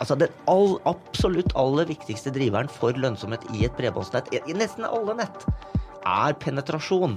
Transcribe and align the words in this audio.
altså 0.00 0.16
den 0.18 0.32
all, 0.50 0.76
absolutt 0.88 1.54
aller 1.58 1.88
viktigste 1.88 2.32
driveren 2.34 2.70
for 2.72 2.96
lønnsomhet 2.96 3.44
i 3.54 3.64
et 3.68 3.76
bredbåndsnett, 3.78 4.30
i, 4.34 4.40
nesten 4.56 4.86
alle 4.88 5.16
nett, 5.18 5.46
er 6.06 6.36
penetrasjon. 6.42 7.16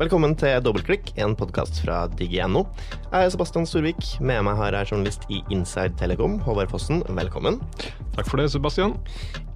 Velkommen 0.00 0.32
til 0.40 0.62
Dobbeltklikk, 0.64 1.10
en 1.20 1.34
podkast 1.36 1.82
fra 1.84 2.06
Digi.no. 2.16 2.62
Jeg 3.10 3.26
er 3.26 3.32
Sebastian 3.34 3.66
Storvik. 3.68 4.00
Med 4.24 4.40
meg 4.46 4.56
har 4.56 4.72
jeg 4.72 4.88
journalist 4.94 5.26
i 5.28 5.42
Inside 5.52 5.98
Telekom, 6.00 6.38
Håvard 6.46 6.72
Fossen. 6.72 7.02
Velkommen. 7.18 7.58
Takk 8.14 8.30
for 8.30 8.40
det, 8.40 8.46
Sebastian. 8.54 8.94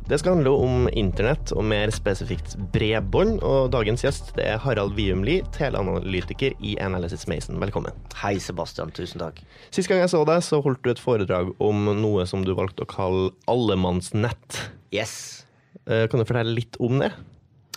Det 0.05 0.19
skal 0.21 0.37
handle 0.37 0.53
om 0.61 0.85
internett, 0.93 1.55
og 1.57 1.65
mer 1.65 1.89
spesifikt 1.97 2.59
bredbånd. 2.77 3.39
Og 3.41 3.73
dagens 3.73 4.05
gjest 4.05 4.35
det 4.37 4.45
er 4.53 4.61
Harald 4.61 4.93
Viumli, 4.99 5.39
teleanalytiker 5.57 6.53
i 6.61 6.77
Analysis 6.85 7.25
Mason. 7.31 7.57
Velkommen. 7.65 7.97
Hei, 8.21 8.37
Sebastian. 8.37 8.93
Tusen 8.93 9.25
takk. 9.25 9.41
Sist 9.73 9.89
gang 9.89 10.05
jeg 10.05 10.13
så 10.13 10.27
deg, 10.29 10.45
så 10.45 10.61
holdt 10.61 10.85
du 10.85 10.93
et 10.93 11.01
foredrag 11.01 11.55
om 11.57 11.89
noe 12.05 12.29
som 12.29 12.45
du 12.45 12.53
valgte 12.53 12.85
å 12.85 12.93
kalle 12.93 13.31
allemannsnett. 13.49 14.61
Yes. 14.93 15.47
Eh, 15.89 16.05
Kan 16.13 16.21
du 16.21 16.29
fortelle 16.29 16.53
litt 16.53 16.77
om 16.85 17.01
det? 17.01 17.15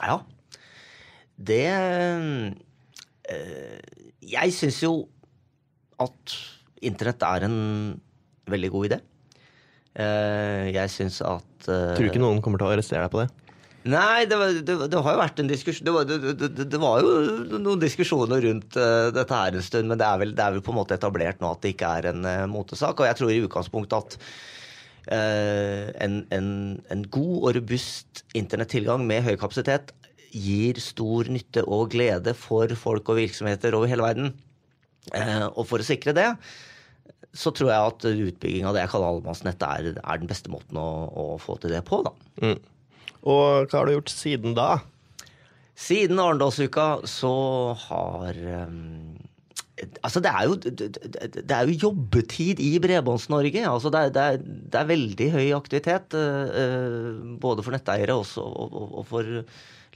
Ja. 0.03 0.19
Det 1.37 1.65
eh, 3.29 3.79
Jeg 4.25 4.53
syns 4.55 4.81
jo 4.81 4.93
at 6.01 6.37
internett 6.85 7.23
er 7.25 7.45
en 7.47 7.57
veldig 8.49 8.69
god 8.73 8.89
idé. 8.89 8.99
Eh, 9.97 10.69
jeg 10.73 10.93
syns 10.93 11.21
at 11.25 11.69
eh, 11.69 11.93
Tror 11.97 12.05
du 12.05 12.09
ikke 12.11 12.21
noen 12.21 12.41
kommer 12.45 12.61
til 12.61 12.69
å 12.69 12.73
arrestere 12.75 13.05
deg 13.05 13.13
på 13.13 13.21
det? 13.23 13.29
Nei, 13.87 14.25
det, 14.27 14.35
var, 14.35 14.51
det, 14.51 14.75
det 14.91 14.99
har 14.99 15.13
jo 15.15 15.19
vært 15.21 15.37
en 15.39 15.47
diskusjon 15.47 15.85
det 15.87 15.93
var, 15.95 16.09
det, 16.09 16.79
var 16.81 17.05
jo 17.05 17.11
noen 17.55 17.79
diskusjoner 17.79 18.41
rundt 18.43 18.75
dette 18.75 19.37
her 19.37 19.55
en 19.55 19.63
stund, 19.63 19.87
men 19.87 20.01
det 20.01 20.03
er, 20.03 20.17
vel, 20.19 20.33
det 20.35 20.43
er 20.43 20.57
vel 20.57 20.63
på 20.65 20.73
en 20.73 20.79
måte 20.81 20.97
etablert 20.97 21.39
nå 21.39 21.53
at 21.53 21.61
det 21.63 21.71
ikke 21.71 21.91
er 22.01 22.09
en 22.11 22.27
motesak. 22.51 22.99
Og 22.99 23.07
jeg 23.07 23.15
tror 23.21 23.31
i 23.31 23.39
utgangspunktet 23.45 23.95
at 23.95 24.17
uh, 25.07 25.85
en, 26.03 26.19
en, 26.35 26.49
en 26.91 27.05
god 27.15 27.37
og 27.37 27.55
robust 27.61 28.25
internettilgang 28.35 29.07
med 29.07 29.23
høy 29.23 29.37
kapasitet 29.39 29.95
gir 30.31 30.79
stor 30.83 31.29
nytte 31.31 31.63
og 31.65 31.91
glede 31.93 32.33
for 32.37 32.71
folk 32.79 33.09
og 33.11 33.19
virksomheter 33.19 33.75
over 33.77 33.91
hele 33.91 34.05
verden. 34.05 34.33
Eh, 35.15 35.45
og 35.47 35.63
for 35.69 35.83
å 35.83 35.87
sikre 35.87 36.15
det, 36.17 36.31
så 37.37 37.53
tror 37.55 37.71
jeg 37.71 37.91
at 37.91 38.07
utbygging 38.09 38.67
av 38.67 38.75
det 38.75 38.83
jeg 38.83 38.91
kaller 38.93 39.13
allemannsnett, 39.13 39.63
er, 39.63 39.93
er 40.01 40.19
den 40.21 40.29
beste 40.29 40.51
måten 40.51 40.79
å, 40.81 40.89
å 41.07 41.25
få 41.41 41.57
til 41.61 41.73
det 41.75 41.83
på. 41.87 42.01
da. 42.07 42.13
Mm. 42.43 42.59
Og 43.27 43.67
hva 43.67 43.79
har 43.79 43.89
du 43.89 43.97
gjort 43.97 44.13
siden 44.13 44.55
da? 44.57 44.77
Siden 45.77 46.19
Arendalsuka 46.21 47.05
så 47.05 47.33
har 47.85 48.37
um, 48.65 49.17
Altså, 49.77 50.21
det 50.25 50.31
er, 50.31 50.43
jo, 50.49 50.55
det, 50.57 51.53
er 51.53 51.67
jo 51.69 51.79
jobbetid 51.85 52.61
i 52.63 52.71
Bredbånds-Norge. 52.81 53.61
Altså, 53.69 53.91
det, 53.93 54.03
det, 54.15 54.25
det 54.73 54.79
er 54.79 54.89
veldig 54.89 55.27
høy 55.35 55.47
aktivitet. 55.57 56.15
eh, 56.17 56.61
eh, 56.61 57.09
både 57.41 57.65
for 57.65 57.75
netteiere 57.75 58.15
og, 58.17 58.25
og, 58.41 59.03
for 59.05 59.29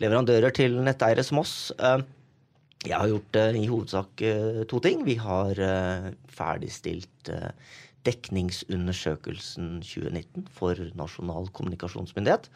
leverandører 0.01 0.53
til 0.53 0.77
netteiere 0.85 1.25
som 1.25 1.41
oss. 1.41 1.55
Eh, 1.79 2.03
jeg 2.85 2.97
har 2.97 3.09
gjort 3.09 3.41
i 3.57 3.65
hovedsak 3.69 4.23
to 4.69 4.79
ting. 4.81 5.03
Vi 5.05 5.13
har 5.21 5.59
ferdigstilt 6.33 7.29
dekningsundersøkelsen 8.07 9.75
2019 9.85 10.47
for 10.57 10.81
Nasjonal 10.97 11.51
kommunikasjonsmyndighet 11.53 12.49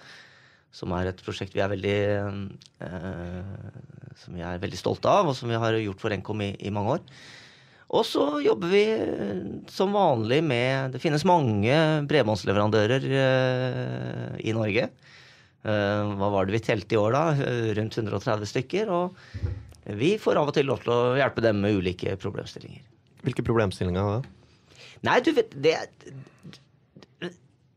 som 0.76 0.92
er 0.98 1.10
et 1.10 1.24
prosjekt 1.24 1.56
vi 1.56 1.64
er 1.64 1.72
veldig 1.72 2.00
eh, 2.84 3.42
som 4.20 4.36
vi 4.36 4.44
er 4.46 4.62
veldig 4.62 4.80
stolte 4.80 5.12
av, 5.12 5.32
og 5.32 5.38
som 5.38 5.52
vi 5.52 5.60
har 5.60 5.78
gjort 5.80 6.04
for 6.04 6.16
Nkom 6.16 6.44
i, 6.44 6.52
i 6.68 6.74
mange 6.74 6.98
år. 6.98 7.04
Og 7.96 8.06
så 8.08 8.24
jobber 8.44 8.72
vi 8.72 8.84
eh, 8.92 9.42
som 9.72 9.94
vanlig 9.96 10.42
med 10.44 10.96
Det 10.96 11.02
finnes 11.04 11.26
mange 11.28 11.76
bredbåndsleverandører 12.10 13.06
eh, 13.22 14.32
i 14.42 14.56
Norge. 14.58 14.90
Eh, 15.66 16.16
hva 16.18 16.32
var 16.34 16.48
det 16.48 16.58
vi 16.58 16.64
telte 16.66 16.98
i 16.98 17.02
år, 17.02 17.16
da? 17.16 17.52
Rundt 17.78 18.00
130 18.02 18.50
stykker. 18.50 18.90
Og 18.90 19.94
vi 20.02 20.16
får 20.22 20.42
av 20.42 20.50
og 20.50 20.58
til 20.58 20.68
lov 20.70 20.82
til 20.84 20.96
å 20.96 21.16
hjelpe 21.20 21.46
dem 21.46 21.62
med 21.62 21.78
ulike 21.78 22.18
problemstillinger. 22.22 22.82
Hvilke 23.26 23.46
problemstillinger 23.46 24.18
da? 24.18 24.82
Nei, 25.06 25.20
du 25.22 25.32
vet 25.38 25.54
Det, 25.62 25.76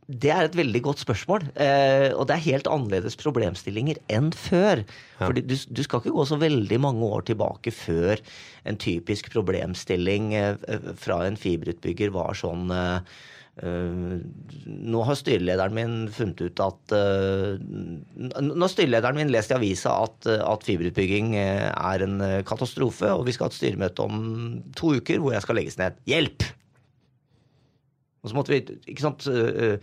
det 0.08 0.30
er 0.32 0.46
et 0.46 0.56
veldig 0.56 0.80
godt 0.86 1.02
spørsmål. 1.02 1.42
Eh, 1.60 2.08
og 2.16 2.28
det 2.28 2.36
er 2.38 2.46
helt 2.46 2.68
annerledes 2.72 3.18
problemstillinger 3.20 4.00
enn 4.08 4.30
før. 4.32 4.80
Fordi 5.20 5.42
du, 5.44 5.52
du 5.52 5.82
skal 5.84 6.00
ikke 6.00 6.14
gå 6.16 6.24
så 6.30 6.38
veldig 6.40 6.78
mange 6.80 7.04
år 7.04 7.26
tilbake 7.28 7.72
før 7.76 8.16
en 8.68 8.78
typisk 8.80 9.28
problemstilling 9.34 10.32
eh, 10.38 10.94
fra 10.96 11.26
en 11.26 11.36
fiberutbygger 11.36 12.14
var 12.14 12.38
sånn 12.40 12.72
eh, 12.72 13.18
eh, 13.60 14.16
nå 14.88 15.02
har 15.04 15.18
styrelederen 15.18 15.76
min 15.76 15.96
funnet 16.14 16.40
ut 16.40 16.62
at 16.62 16.94
uh, 16.94 17.58
Nå 17.58 18.60
har 18.62 18.72
styrelederen 18.72 19.18
min 19.18 19.32
lest 19.34 19.52
i 19.52 19.56
avisa 19.58 19.92
at, 20.06 20.28
eh, 20.30 20.40
at 20.40 20.64
fiberutbygging 20.64 21.34
eh, 21.36 21.68
er 21.68 22.06
en 22.06 22.16
eh, 22.24 22.38
katastrofe, 22.48 23.12
og 23.12 23.26
vi 23.28 23.36
skal 23.36 23.48
ha 23.48 23.52
et 23.52 23.58
styremøte 23.58 24.08
om 24.08 24.22
to 24.78 24.94
uker 24.98 25.20
hvor 25.20 25.36
jeg 25.36 25.44
skal 25.44 25.60
legges 25.60 25.78
ned. 25.80 26.00
Hjelp! 26.08 26.48
Og 28.22 28.30
så 28.30 28.38
måtte 28.38 28.54
vi, 28.54 28.60
ikke 28.90 29.04
sant 29.04 29.26
øh, 29.30 29.78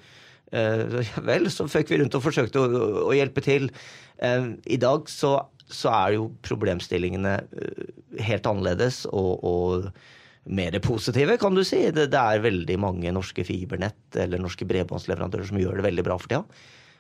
øh, 0.52 1.14
Vel, 1.30 1.50
så 1.52 1.68
føk 1.72 1.92
vi 1.92 2.02
rundt 2.02 2.18
og 2.18 2.26
forsøkte 2.26 2.62
å, 2.62 2.82
å 3.10 3.16
hjelpe 3.16 3.44
til. 3.46 3.70
Eh, 4.24 4.52
I 4.66 4.80
dag 4.82 5.10
så, 5.12 5.38
så 5.66 5.94
er 5.94 6.18
jo 6.18 6.30
problemstillingene 6.46 7.38
helt 8.26 8.52
annerledes 8.52 9.04
og, 9.12 9.32
og 9.46 9.90
mer 10.46 10.78
positive, 10.84 11.38
kan 11.42 11.58
du 11.58 11.64
si. 11.66 11.82
Det, 11.96 12.10
det 12.14 12.22
er 12.22 12.44
veldig 12.44 12.78
mange 12.82 13.14
norske 13.16 13.46
fibernett 13.48 14.20
eller 14.22 14.42
norske 14.42 14.68
bredbåndsleverandører 14.70 15.50
som 15.50 15.62
gjør 15.62 15.80
det 15.80 15.88
veldig 15.88 16.06
bra 16.06 16.20
for 16.22 16.32
tida. 16.32 16.44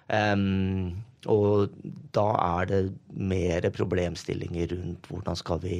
Um, 0.06 1.01
og 1.34 1.74
da 2.13 2.25
er 2.38 2.68
det 2.69 2.81
mer 3.09 3.66
problemstillinger 3.74 4.75
rundt 4.75 5.07
hvordan 5.09 5.38
skal 5.40 5.62
vi 5.63 5.79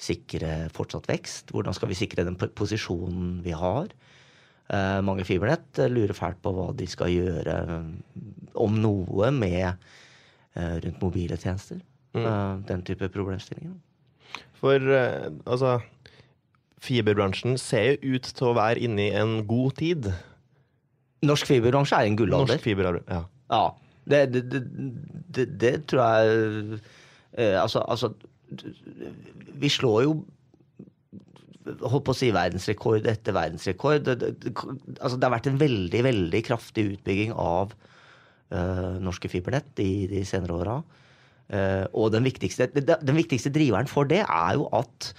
sikre 0.00 0.70
fortsatt 0.74 1.08
vekst? 1.08 1.52
Hvordan 1.52 1.76
skal 1.76 1.90
vi 1.92 1.98
sikre 1.98 2.24
den 2.26 2.38
posisjonen 2.40 3.38
vi 3.44 3.52
har? 3.56 3.92
Eh, 4.72 5.00
mange 5.04 5.26
fibernett 5.28 5.78
eh, 5.78 5.90
lurer 5.92 6.16
fælt 6.16 6.40
på 6.42 6.52
hva 6.56 6.70
de 6.76 6.86
skal 6.88 7.12
gjøre, 7.12 7.56
eh, 7.60 8.52
om 8.56 8.78
noe, 8.80 9.30
med 9.34 9.66
eh, 9.66 10.76
rundt 10.84 11.02
mobile 11.02 11.36
tjenester. 11.36 11.82
Eh, 12.14 12.54
den 12.68 12.84
type 12.86 13.10
problemstillinger. 13.12 13.74
For 14.58 14.80
altså 15.44 15.76
Fiberbransjen 16.84 17.58
ser 17.60 17.94
jo 17.94 18.16
ut 18.16 18.28
til 18.36 18.48
å 18.48 18.56
være 18.56 18.82
inne 18.86 19.06
i 19.06 19.16
en 19.16 19.38
god 19.48 19.76
tid. 19.80 20.08
Norsk 21.24 21.48
fiberbransje 21.48 21.96
er 21.96 22.10
en 22.10 22.18
gullalder. 22.18 22.56
Norsk 22.56 22.64
fiber, 22.64 23.00
ja. 23.08 23.22
Ja. 23.52 23.64
Det, 24.04 24.20
det, 24.34 24.42
det, 24.52 24.62
det, 25.36 25.46
det 25.60 25.74
tror 25.88 26.02
jeg 26.02 26.80
eh, 27.40 27.56
altså, 27.56 27.80
altså 27.88 28.10
Vi 29.56 29.70
slår 29.72 30.02
jo 30.04 30.18
holdt 31.64 32.04
på 32.06 32.14
å 32.14 32.18
si 32.18 32.30
verdensrekord 32.34 33.06
etter 33.10 33.36
verdensrekord. 33.36 34.04
Det, 34.06 34.16
det, 34.20 34.32
det, 34.44 34.52
altså, 35.00 35.16
det 35.16 35.28
har 35.28 35.34
vært 35.36 35.48
en 35.52 35.60
veldig, 35.62 36.02
veldig 36.08 36.42
kraftig 36.46 36.86
utbygging 36.92 37.32
av 37.32 37.72
uh, 37.74 39.00
norske 39.02 39.30
fibernett 39.32 39.80
i 39.84 40.04
de 40.10 40.24
senere 40.28 40.58
åra. 40.58 40.76
Uh, 41.52 41.84
og 41.92 42.12
den 42.14 42.24
viktigste, 42.24 42.70
den 42.74 43.16
viktigste 43.18 43.52
driveren 43.52 43.88
for 43.90 44.08
det 44.08 44.22
er 44.24 44.58
jo 44.58 44.68
at 44.76 45.10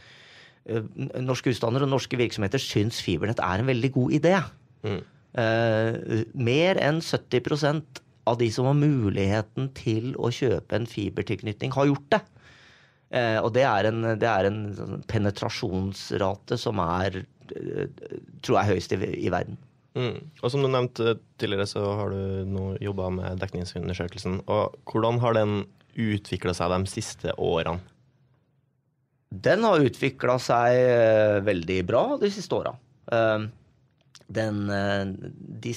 uh, 0.69 0.85
norske 1.21 1.53
husstander 1.53 1.85
og 1.85 1.93
norske 1.93 2.17
virksomheter 2.19 2.61
syns 2.61 3.01
fibernett 3.05 3.43
er 3.43 3.61
en 3.61 3.69
veldig 3.73 3.93
god 3.97 4.17
idé. 4.19 4.37
Eh, 5.35 6.23
mer 6.31 6.79
enn 6.79 7.01
70% 7.03 7.99
av 8.25 8.37
de 8.39 8.47
som 8.53 8.69
har 8.69 8.77
muligheten 8.79 9.67
til 9.75 10.13
å 10.15 10.31
kjøpe 10.33 10.77
en 10.77 10.87
fibertilknytning, 10.89 11.73
har 11.75 11.89
gjort 11.89 12.07
det. 12.15 12.21
Eh, 13.15 13.37
og 13.39 13.53
det 13.55 13.63
er 13.67 13.89
en, 13.89 14.01
det 14.19 14.27
er 14.27 14.49
en 14.49 14.59
sånn 14.75 15.05
penetrasjonsrate 15.07 16.57
som 16.59 16.81
er 16.83 17.21
eh, 17.21 17.87
tror 18.43 18.59
jeg 18.59 18.73
høyest 18.73 18.95
i, 18.97 18.99
i 19.23 19.31
verden. 19.33 19.57
Mm. 19.95 20.19
Og 20.43 20.51
som 20.51 20.63
du 20.63 20.67
nevnte 20.67 21.15
tidligere, 21.39 21.67
så 21.71 21.83
har 22.01 22.11
du 22.11 22.47
nå 22.51 22.73
jobba 22.83 23.09
med 23.15 23.39
dekningsundersøkelsen. 23.39 24.41
Og 24.51 24.75
hvordan 24.91 25.21
har 25.23 25.37
den 25.37 25.61
utvikla 25.95 26.55
seg 26.57 26.73
de 26.73 26.91
siste 26.91 27.35
årene? 27.39 27.79
Den 29.35 29.63
har 29.67 29.83
utvikla 29.83 30.35
seg 30.39 30.75
eh, 30.79 31.37
veldig 31.43 31.79
bra 31.87 32.03
de 32.19 32.29
siste 32.31 32.55
åra. 32.55 32.75
Eh, 33.11 33.47
den, 34.27 34.63
de, 35.61 35.71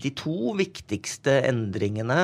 de, 0.00 0.10
to 0.16 0.54
viktigste 0.56 1.34
endringene, 1.44 2.16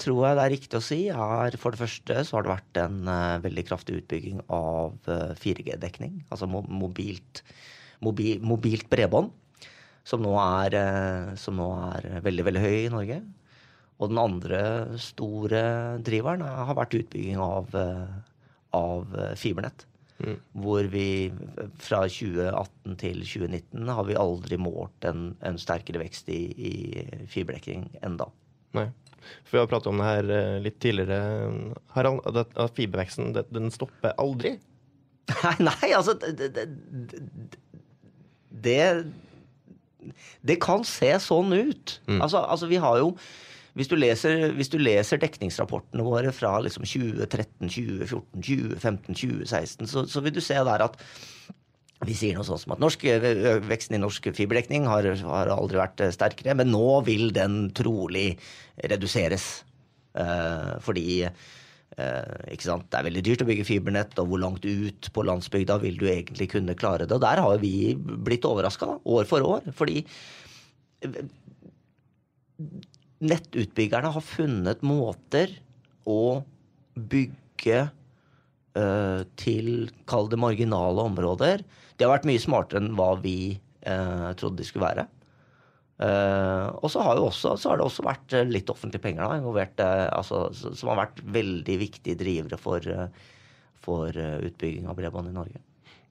tror 0.00 0.22
jeg 0.24 0.38
det 0.38 0.44
er 0.44 0.54
riktig 0.54 0.78
å 0.78 0.84
si, 0.84 1.00
er 1.12 1.56
for 1.60 1.74
det 1.74 1.82
første 1.82 2.22
så 2.24 2.38
har 2.38 2.46
det 2.46 2.54
vært 2.54 2.80
en 2.80 3.10
veldig 3.44 3.64
kraftig 3.68 3.98
utbygging 4.00 4.40
av 4.48 4.96
4G-dekning. 5.42 6.22
Altså 6.32 6.48
mobilt, 6.48 7.42
mobi 8.00 8.38
mobilt 8.40 8.88
bredbånd 8.88 9.28
som 10.06 10.24
nå, 10.24 10.32
er, 10.40 10.76
uh, 10.76 11.36
som 11.38 11.58
nå 11.58 11.68
er 11.90 12.24
veldig, 12.24 12.46
veldig 12.48 12.64
høy 12.64 12.76
i 12.78 12.90
Norge. 12.92 13.20
Og 14.00 14.08
den 14.12 14.20
andre 14.22 14.62
store 15.00 15.62
driveren 16.04 16.44
har 16.46 16.76
vært 16.78 16.96
utbygging 16.96 17.36
av, 17.44 17.66
eh, 17.76 18.14
av 18.72 19.10
eh, 19.12 19.34
fibernett. 19.36 19.84
Mm. 20.20 20.36
Hvor 20.62 20.88
vi 20.92 21.06
fra 21.80 22.02
2018 22.08 22.96
til 23.00 23.22
2019 23.24 23.92
har 23.96 24.08
vi 24.08 24.18
aldri 24.20 24.58
målt 24.60 25.06
en, 25.08 25.30
en 25.46 25.60
sterkere 25.60 26.02
vekst 26.02 26.28
i, 26.32 26.40
i 26.54 26.74
fiberdekning 27.30 27.88
enda. 28.04 28.28
Nei. 28.76 28.88
For 29.44 29.56
vi 29.56 29.62
har 29.62 29.70
pratet 29.70 29.90
om 29.90 30.00
det 30.00 30.08
her 30.08 30.60
litt 30.64 30.78
tidligere, 30.82 31.72
Harald. 31.94 32.22
At 32.26 32.76
fiberveksten 32.76 33.34
den 33.36 33.72
stopper 33.74 34.14
aldri? 34.20 34.56
Nei, 35.30 35.56
nei 35.62 35.90
altså 35.94 36.16
det, 36.18 36.50
det, 36.56 36.64
det 38.50 38.78
det 40.46 40.56
kan 40.62 40.84
se 40.86 41.10
sånn 41.22 41.52
ut. 41.52 41.98
Mm. 42.08 42.20
Altså, 42.24 42.40
altså, 42.40 42.68
vi 42.70 42.80
har 42.80 43.00
jo 43.02 43.12
hvis 43.80 43.90
du, 43.90 43.96
leser, 43.98 44.46
hvis 44.56 44.70
du 44.72 44.78
leser, 44.80 45.20
dekningsrapportene 45.22 46.04
våre 46.06 46.32
fra 46.36 46.54
liksom 46.62 46.86
2013, 46.86 47.66
2014, 47.66 48.44
2015, 48.44 49.18
2016, 49.22 49.90
så, 49.90 50.04
så, 50.10 50.24
vil 50.24 50.36
du 50.36 50.42
se 50.44 50.58
der 50.68 50.86
at 50.86 51.00
vi 52.06 52.16
sier 52.16 52.36
noe 52.36 52.46
sånt 52.48 52.62
som 52.62 52.72
at 52.76 52.80
norsk, 52.80 53.02
veksten 53.68 53.98
i 53.98 54.00
norsk 54.00 54.30
fiberdekning 54.36 54.86
har, 54.88 55.08
har, 55.20 55.52
aldri 55.52 55.80
vært 55.80 56.04
sterkere, 56.16 56.54
men 56.56 56.72
nå 56.72 57.00
vil 57.08 57.28
den 57.36 57.66
trolig 57.76 58.30
reduseres. 58.88 59.50
Eh, 60.16 60.78
fordi 60.80 61.08
Eh? 61.98 62.46
Det 62.54 62.98
er 62.98 63.06
veldig 63.06 63.22
dyrt 63.26 63.42
å 63.44 63.48
bygge 63.48 63.66
fibernett, 63.68 64.16
og 64.22 64.30
hvor 64.30 64.42
langt 64.42 64.66
ut 64.66 65.10
på 65.14 65.24
landsbygda 65.26 65.78
vil 65.82 65.98
du 66.00 66.06
egentlig 66.10 66.50
kunne 66.52 66.76
klare 66.78 67.06
det? 67.06 67.16
Og 67.16 67.24
der 67.24 67.42
har 67.42 67.62
vi 67.62 67.94
blitt 67.98 68.46
overraska 68.46 69.00
år 69.04 69.28
for 69.30 69.46
år. 69.46 69.70
Fordi 69.76 70.04
nettutbyggerne 73.20 74.12
har 74.14 74.24
funnet 74.24 74.82
måter 74.86 75.52
å 76.08 76.40
bygge 76.96 77.80
uh, 78.78 79.22
til, 79.40 79.90
kall 80.10 80.30
det 80.32 80.40
marginale 80.40 81.04
områder. 81.10 81.64
Det 81.96 82.06
har 82.06 82.14
vært 82.14 82.28
mye 82.30 82.42
smartere 82.42 82.82
enn 82.82 82.94
hva 82.98 83.12
vi 83.20 83.54
uh, 83.86 84.30
trodde 84.40 84.62
de 84.62 84.68
skulle 84.68 84.88
være. 84.88 85.06
Uh, 86.00 86.72
og 86.80 86.88
så 86.92 87.04
har, 87.04 87.20
også, 87.20 87.58
så 87.60 87.72
har, 87.72 87.80
det 87.80 87.84
også 87.84 88.06
vært 88.06 88.32
eh, 88.32 88.46
litt 88.48 88.70
offentlige 88.72 89.04
penger 89.04 89.20
da, 89.26 89.36
involvert, 89.36 89.82
altså, 89.84 90.46
som 90.56 90.88
har 90.88 91.02
vært 91.02 91.20
veldig 91.28 91.76
viktige 91.82 92.16
drivere 92.16 92.56
for, 92.56 92.86
for 93.84 94.16
utbygging 94.16 94.88
av 94.88 94.96
bredbånd 94.96 95.28
i 95.28 95.36
Norge. 95.36 95.60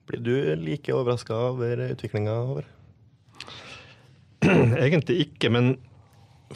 Blir 0.06 0.22
du 0.22 0.62
like 0.62 0.94
overraska 0.94 1.34
over 1.50 1.82
utviklinga, 1.88 2.36
Håvard? 2.52 2.70
Egentlig 4.86 5.24
ikke, 5.26 5.50
men 5.58 5.74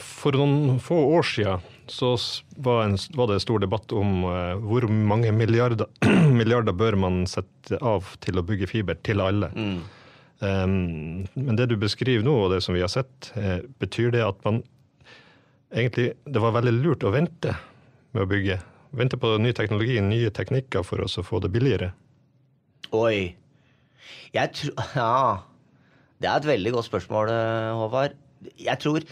for 0.01 0.37
noen 0.37 0.81
få 0.83 0.97
år 1.17 1.27
siden 1.29 1.71
så 1.91 2.15
var, 2.57 2.87
en, 2.87 2.97
var 3.15 3.29
det 3.31 3.43
stor 3.45 3.61
debatt 3.61 3.93
om 3.93 4.25
hvor 4.65 4.87
mange 4.89 5.31
milliarder, 5.37 5.87
milliarder, 6.39 6.73
bør 6.73 6.97
man 6.97 7.27
sette 7.29 7.77
av 7.85 8.15
til 8.25 8.41
å 8.41 8.45
bygge 8.47 8.71
fiber 8.71 8.97
til 9.05 9.21
alle. 9.21 9.51
Mm. 9.53 9.77
Um, 10.45 11.27
men 11.39 11.57
det 11.57 11.69
du 11.71 11.77
beskriver 11.81 12.25
nå, 12.27 12.35
og 12.45 12.53
det 12.53 12.61
som 12.65 12.75
vi 12.75 12.83
har 12.83 12.91
sett, 12.93 13.31
uh, 13.39 13.63
betyr 13.81 14.11
det 14.17 14.25
at 14.25 14.41
man 14.45 14.65
egentlig 15.75 16.13
Det 16.27 16.43
var 16.43 16.55
veldig 16.55 16.73
lurt 16.77 17.05
å 17.07 17.11
vente 17.15 17.55
med 18.15 18.25
å 18.25 18.31
bygge. 18.31 18.59
Vente 18.95 19.19
på 19.19 19.33
ny 19.43 19.51
teknologi, 19.57 19.99
nye 20.03 20.31
teknikker 20.31 20.85
for 20.87 21.03
oss 21.03 21.19
å 21.19 21.25
få 21.27 21.41
det 21.43 21.51
billigere. 21.55 21.91
Oi. 22.95 23.35
Jeg 24.35 24.55
tror 24.55 24.85
Ja. 24.99 25.17
Det 26.23 26.31
er 26.31 26.39
et 26.39 26.47
veldig 26.47 26.73
godt 26.77 26.87
spørsmål, 26.87 27.31
eh, 27.35 27.73
Håvard. 27.75 28.15
Jeg 28.61 28.79
tror 28.81 29.03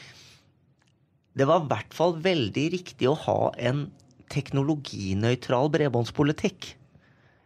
det 1.38 1.49
var 1.49 1.62
i 1.62 1.70
hvert 1.70 1.96
fall 1.96 2.17
veldig 2.23 2.67
riktig 2.75 3.08
å 3.08 3.19
ha 3.25 3.40
en 3.61 3.87
teknologinøytral 4.32 5.70
bredbåndspolitikk. 5.73 6.73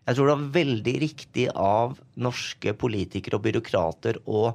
Jeg 0.06 0.16
tror 0.16 0.28
det 0.28 0.34
var 0.36 0.50
veldig 0.54 0.96
riktig 1.02 1.46
av 1.58 1.96
norske 2.14 2.74
politikere 2.78 3.38
og 3.38 3.46
byråkrater 3.46 4.20
å 4.30 4.50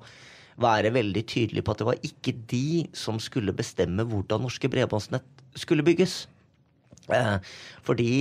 være 0.61 0.93
veldig 0.95 1.23
tydelige 1.27 1.65
på 1.65 1.73
at 1.73 1.81
det 1.81 1.87
var 1.89 2.05
ikke 2.07 2.35
de 2.51 2.85
som 2.95 3.19
skulle 3.23 3.55
bestemme 3.55 4.05
hvordan 4.07 4.45
norske 4.45 4.69
bredbåndsnett 4.71 5.43
skulle 5.59 5.85
bygges. 5.87 6.25
Eh, 7.11 7.37
fordi 7.83 8.13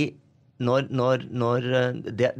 når, 0.63 0.89
når, 0.91 1.27
når 1.31 1.69
eh, 1.71 2.01
det, 2.19 2.31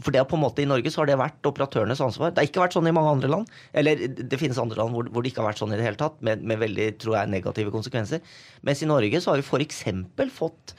for 0.00 0.12
det 0.12 0.20
har 0.20 0.28
på 0.28 0.36
en 0.36 0.42
måte 0.44 0.62
I 0.62 0.68
Norge 0.68 0.92
så 0.92 1.02
har 1.02 1.10
det 1.10 1.18
vært 1.20 1.46
operatørenes 1.48 2.02
ansvar. 2.04 2.32
Det 2.32 2.42
har 2.42 2.48
ikke 2.50 2.62
vært 2.62 2.76
sånn 2.76 2.88
i 2.90 2.94
mange 2.96 3.14
andre 3.16 3.30
land. 3.32 3.52
Eller 3.76 4.02
det 4.08 4.40
finnes 4.40 4.60
andre 4.60 4.80
land 4.80 4.94
hvor, 4.94 5.08
hvor 5.08 5.24
det 5.24 5.32
ikke 5.32 5.42
har 5.44 5.50
vært 5.50 5.62
sånn 5.62 5.72
i 5.74 5.78
det 5.80 5.86
hele 5.86 6.00
tatt, 6.00 6.18
med, 6.26 6.44
med 6.46 6.60
veldig 6.60 6.88
tror 7.00 7.16
jeg, 7.18 7.32
negative 7.32 7.72
konsekvenser. 7.74 8.24
Mens 8.66 8.82
i 8.84 8.90
Norge 8.90 9.22
så 9.22 9.32
har 9.32 9.40
vi 9.40 9.46
f.eks. 9.46 9.84
fått 10.36 10.74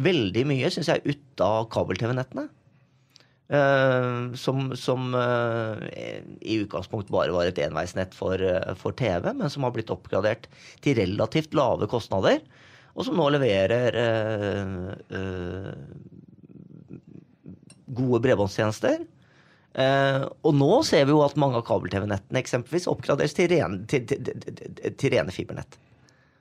veldig 0.00 0.46
mye, 0.48 0.72
syns 0.72 0.88
jeg, 0.92 1.04
ut 1.04 1.44
av 1.44 1.68
kabel-TV-nettene. 1.74 2.48
Uh, 3.50 4.30
som, 4.38 4.68
som 4.78 5.08
uh, 5.10 5.80
i 5.90 6.60
utgangspunkt 6.62 7.08
bare 7.10 7.34
var 7.34 7.48
et 7.48 7.58
enveisnett 7.64 8.14
for, 8.14 8.38
uh, 8.38 8.76
for, 8.78 8.94
TV, 8.94 9.32
men 9.34 9.50
som 9.50 9.66
har 9.66 9.74
blitt 9.74 9.90
oppgradert 9.90 10.46
til 10.84 10.94
relativt 11.00 11.56
lave 11.58 11.90
kostnader, 11.90 12.38
og 12.94 13.06
som 13.06 13.18
nå 13.18 13.26
leverer 13.30 13.94
gode 17.96 18.22
bredbåndstjenester. 18.24 19.02
og 20.42 20.54
nå 20.58 20.70
ser 20.82 21.04
vi 21.06 21.14
jo 21.14 21.20
at 21.22 21.36
mange 21.38 21.60
av 21.60 21.66
kabel-TV-nettene 21.68 22.40
eksempelvis 22.40 22.88
oppgraderes 22.90 23.36
til 23.36 23.46
rene, 23.52 23.84
til, 23.90 24.02
til, 24.06 24.94
til 24.98 25.12
rene 25.14 25.34
fibernett. 25.34 25.78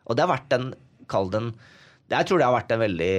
Og 0.10 0.18
det 0.18 0.26
har 0.26 0.32
vært 0.32 0.56
en, 0.58 0.72
kall 1.10 1.30
den 1.34 1.52
jeg 2.10 2.26
tror 2.26 2.42
det 2.42 2.48
har 2.48 2.56
vært 2.56 2.74
en 2.74 2.82
veldig 2.82 3.16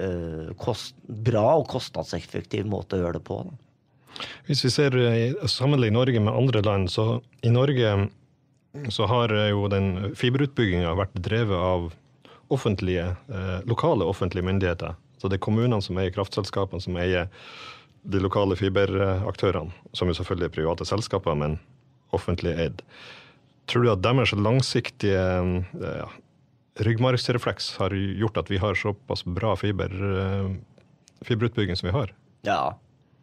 eh, 0.00 0.52
kost, 0.60 0.96
bra 1.04 1.44
og 1.58 1.68
kostnadseffektiv 1.72 2.68
måte 2.70 2.96
å 2.96 3.04
gjøre 3.04 3.18
det 3.18 3.24
på. 3.26 3.40
Da. 3.44 4.28
Hvis 4.48 4.64
vi 4.64 4.72
ser 4.72 4.96
eh, 5.00 5.48
sammenligner 5.50 6.00
Norge 6.00 6.22
med 6.24 6.32
andre 6.32 6.62
land, 6.64 6.92
så 6.92 7.20
i 7.44 7.52
Norge 7.52 7.94
så 8.90 9.06
har 9.06 9.30
jo 9.52 9.68
den 9.70 10.16
fiberutbygginga 10.18 10.96
vært 10.98 11.14
drevet 11.22 11.60
av 11.60 11.92
offentlige, 12.54 13.12
eh, 13.28 13.58
lokale 13.68 14.08
offentlige 14.08 14.46
myndigheter. 14.48 14.96
Så 15.24 15.30
det 15.32 15.38
er 15.38 15.46
kommunene 15.46 15.80
som 15.80 15.96
eier 15.96 16.12
kraftselskapene, 16.12 16.84
som 16.84 16.98
eier 17.00 17.30
de 18.04 18.18
lokale 18.20 18.58
fiberaktørene. 18.60 19.72
Som 19.96 20.10
jo 20.10 20.16
selvfølgelig 20.18 20.50
er 20.50 20.52
private 20.52 20.84
selskaper, 20.84 21.36
men 21.40 21.54
offentlig 22.12 22.50
eid. 22.60 22.82
Tror 23.72 23.86
du 23.86 23.88
at 23.94 24.02
deres 24.04 24.34
langsiktige 24.36 25.22
ja, 25.80 26.10
ryggmargsrefleks 26.84 27.70
har 27.80 27.96
gjort 27.96 28.42
at 28.42 28.52
vi 28.52 28.60
har 28.60 28.76
såpass 28.76 29.24
bra 29.24 29.54
fiber, 29.56 29.94
eh, 30.10 30.50
fiberutbygging 31.24 31.80
som 31.80 31.88
vi 31.88 31.94
har. 31.94 32.12
Ja, 32.44 32.76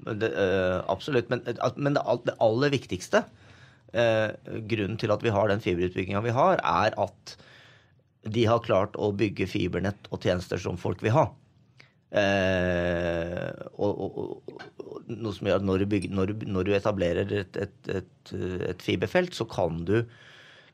det, 0.09 0.31
uh, 0.33 0.81
absolutt. 0.89 1.29
Men, 1.29 1.45
men 1.77 1.99
det, 1.99 2.33
aller 2.41 2.73
viktigste 2.73 3.21
grunnen 3.91 4.95
til 4.97 5.11
at 5.13 5.21
vi 5.21 5.35
har 5.35 5.51
den 5.51 5.61
fiberutbygginga 5.61 6.21
vi 6.25 6.33
har, 6.33 6.61
er 6.65 6.97
at 6.97 7.35
de 8.25 8.47
har 8.47 8.65
klart 8.65 8.97
å 8.97 9.11
bygge 9.13 9.45
fibernett 9.51 10.09
og 10.09 10.23
tjenester 10.25 10.57
som 10.63 10.81
folk 10.81 11.03
vil 11.05 11.13
ha. 11.13 11.25
Uh, 12.11 13.47
og, 13.79 14.01
og, 14.03 14.17
og, 14.83 15.03
noe 15.07 15.31
som 15.31 15.47
gjør 15.47 15.61
at 15.61 15.67
når 15.67 15.83
du, 15.83 15.85
bygger, 15.93 16.11
når 16.11 16.33
når 16.43 16.67
du 16.67 16.73
etablerer 16.75 17.29
et, 17.37 17.55
et, 17.55 17.77
et, 17.87 18.33
et, 18.67 18.83
fiberfelt, 18.83 19.35
så 19.37 19.47
kan 19.47 19.85
du 19.87 20.01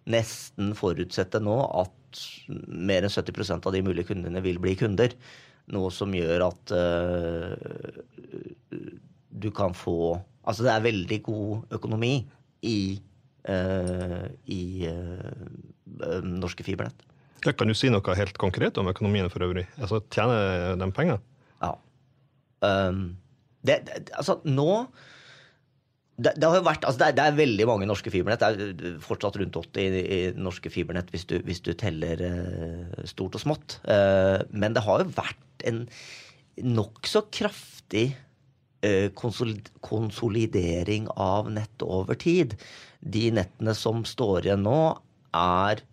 nesten 0.09 0.71
forutsette 0.77 1.41
nå 1.43 1.57
at 1.77 2.21
mer 2.67 3.05
enn 3.05 3.13
70% 3.13 3.67
av 3.67 3.75
de 3.75 3.83
mulige 3.85 4.09
kundene 4.09 4.41
vil 4.45 4.57
bli 4.63 4.73
kunder. 4.79 5.13
Noe 5.75 5.91
som 5.91 6.13
gjør 6.15 6.45
at 6.47 6.73
eh, 6.73 7.99
du 9.29 9.49
kan 9.51 9.75
få 9.75 10.17
Altså 10.47 10.63
det 10.63 10.71
er 10.71 10.83
veldig 10.85 11.17
god 11.25 11.73
økonomi 11.75 12.13
i, 12.63 13.01
eh, 13.51 14.27
i 14.47 14.87
uh, 14.87 16.21
norske 16.23 16.63
fibernett. 16.63 17.03
Ja, 17.45 17.53
kan 17.53 17.69
du 17.69 17.75
si 17.77 17.91
noe 17.93 18.15
helt 18.17 18.39
konkret 18.41 18.79
om 18.81 18.89
økonomien 18.89 19.29
for 19.33 19.45
øvrig? 19.45 19.67
Altså 19.77 20.01
Tjener 20.13 20.77
de 20.79 20.89
penger? 20.95 21.21
Ja. 21.61 21.75
Um, 22.65 23.17
det, 23.67 23.83
det, 23.85 24.07
altså 24.17 24.39
nå 24.47 24.87
det, 26.17 26.31
det, 26.33 26.47
har 26.47 26.57
jo 26.57 26.65
vært, 26.65 26.85
altså 26.87 27.03
det, 27.03 27.07
er, 27.07 27.15
det, 27.17 27.25
er, 27.29 27.35
veldig 27.37 27.65
mange 27.69 27.87
norske 27.89 28.09
fibernett. 28.09 28.41
Det 28.41 28.77
er 28.89 29.01
fortsatt 29.05 29.35
rundt 29.37 29.57
80 29.59 29.97
i, 29.99 29.99
i 30.01 30.21
norske 30.33 30.71
fibernett 30.73 31.11
hvis 31.13 31.27
du, 31.29 31.35
hvis 31.45 31.61
du 31.61 31.75
teller 31.77 32.23
uh, 32.25 33.03
stort 33.05 33.37
og 33.37 33.43
smått. 33.43 33.77
Uh, 33.85 34.41
men 34.49 34.73
det 34.73 34.81
har 34.87 35.03
jo 35.03 35.13
vært 35.13 35.67
en 35.69 35.83
nokså 36.65 37.27
kraftig 37.29 38.07
uh, 38.81 39.13
konsolidering 39.85 41.05
av 41.13 41.51
nett 41.53 41.85
over 41.85 42.17
tid. 42.17 42.57
De 43.05 43.27
nettene 43.37 43.77
som 43.77 44.01
står 44.01 44.49
igjen 44.49 44.65
nå, 44.65 44.79
er 45.37 45.85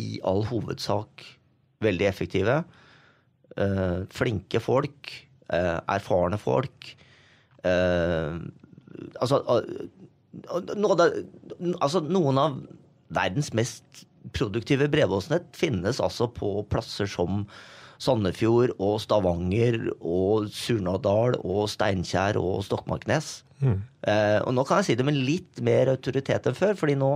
i 0.00 0.20
all 0.26 0.42
hovedsak 0.48 1.22
veldig 1.84 2.08
effektive. 2.08 2.62
Eh, 3.56 4.00
flinke 4.10 4.60
folk. 4.62 5.12
eh, 5.52 5.78
erfarne 5.92 6.38
folk. 6.40 6.96
Eh, 7.62 8.38
altså, 9.20 9.42
eh, 9.52 11.20
altså 11.80 12.00
noen 12.00 12.40
av 12.40 12.56
verdens 13.14 13.52
mest 13.52 14.06
produktive 14.32 14.88
bredbåndsnett 14.88 15.50
finnes 15.54 16.00
altså 16.00 16.30
på 16.32 16.62
plasser 16.72 17.06
som 17.06 17.44
Sandefjord 18.00 18.72
og 18.82 18.96
Stavanger 19.04 19.76
og 20.00 20.48
Surnadal 20.50 21.36
og 21.44 21.68
Steinkjer 21.70 22.40
og 22.40 22.64
Stokmarknes. 22.66 23.44
Eh, 24.08 24.40
og 24.42 24.54
nå 24.56 24.64
kan 24.66 24.80
jeg 24.80 24.88
si 24.88 24.96
det 24.98 25.06
med 25.06 25.20
litt 25.20 25.60
mer 25.64 25.92
autoritet 25.92 26.48
enn 26.50 26.56
før, 26.58 26.74
fordi 26.80 26.96
nå, 26.98 27.12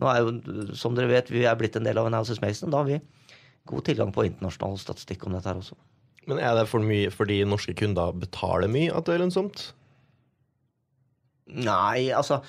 nå 0.00 0.08
er 0.08 0.22
jo, 0.22 0.72
som 0.78 0.94
dere 0.96 1.10
vet, 1.10 1.30
vi 1.30 1.44
er 1.48 1.58
blitt 1.60 1.76
en 1.76 1.84
del 1.86 1.98
av 2.00 2.08
Analysis 2.08 2.40
Mason. 2.42 2.70
Da 2.72 2.80
har 2.80 2.88
vi 2.88 3.00
god 3.68 3.84
tilgang 3.86 4.12
på 4.14 4.24
internasjonal 4.26 4.78
statistikk 4.80 5.26
om 5.28 5.36
dette 5.36 5.50
her 5.52 5.60
også. 5.60 5.76
Men 6.30 6.38
er 6.38 6.54
det 6.54 6.68
for 6.70 6.82
mye 6.86 7.10
fordi 7.10 7.40
norske 7.46 7.74
kunder 7.78 8.12
betaler 8.14 8.70
mye 8.70 8.92
at 8.94 9.06
det 9.08 9.16
er 9.16 9.24
lønnsomt? 9.24 9.72
Nei, 11.52 12.08
altså 12.14 12.40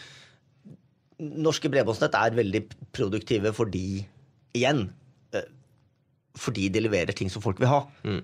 Norske 1.24 1.70
bredbåndsnett 1.72 2.16
er 2.18 2.36
veldig 2.36 2.62
produktive 2.96 3.52
fordi 3.56 4.04
Igjen. 4.54 4.86
eh, 5.34 5.48
Fordi 6.38 6.68
de 6.70 6.82
leverer 6.86 7.14
ting 7.18 7.30
som 7.32 7.42
folk 7.42 7.60
vil 7.62 7.72
ha. 7.72 7.82
Mm. 8.06 8.22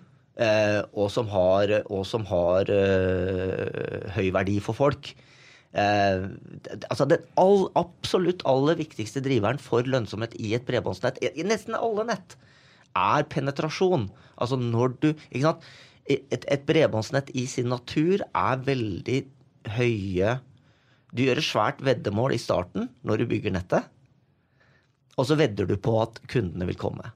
og 0.94 1.10
som 1.12 1.28
har, 1.28 1.72
og 1.92 2.06
som 2.08 2.24
har 2.30 2.70
eh, 2.72 4.12
høy 4.16 4.30
verdi 4.32 4.60
for 4.64 4.78
folk. 4.78 5.10
Eh, 5.78 6.24
altså 6.90 7.06
Den 7.06 7.26
all, 7.38 7.68
absolutt 7.78 8.42
aller 8.50 8.80
viktigste 8.80 9.22
driveren 9.22 9.62
for 9.62 9.86
lønnsomhet 9.86 10.34
i 10.42 10.56
et 10.58 10.66
bredbåndsnett, 10.66 11.20
i, 11.22 11.30
i 11.38 11.46
nesten 11.46 11.78
alle 11.78 12.08
nett, 12.10 12.38
er 12.98 13.28
penetrasjon. 13.30 14.08
Altså 14.42 14.58
når 14.58 14.98
du 15.04 15.12
Ikke 15.14 15.46
sant? 15.46 15.70
Et, 16.10 16.46
et 16.50 16.64
bredbåndsnett 16.66 17.30
i 17.38 17.46
sin 17.46 17.70
natur 17.70 18.24
er 18.26 18.64
veldig 18.66 19.20
høye 19.76 20.40
Du 21.14 21.22
gjør 21.22 21.38
et 21.38 21.46
svært 21.46 21.84
veddemål 21.86 22.34
i 22.34 22.42
starten 22.42 22.88
når 23.06 23.22
du 23.22 23.30
bygger 23.30 23.54
nettet, 23.54 23.86
og 25.20 25.28
så 25.28 25.36
vedder 25.38 25.68
du 25.70 25.76
på 25.78 25.96
at 26.02 26.18
kundene 26.32 26.66
vil 26.70 26.78
komme. 26.80 27.12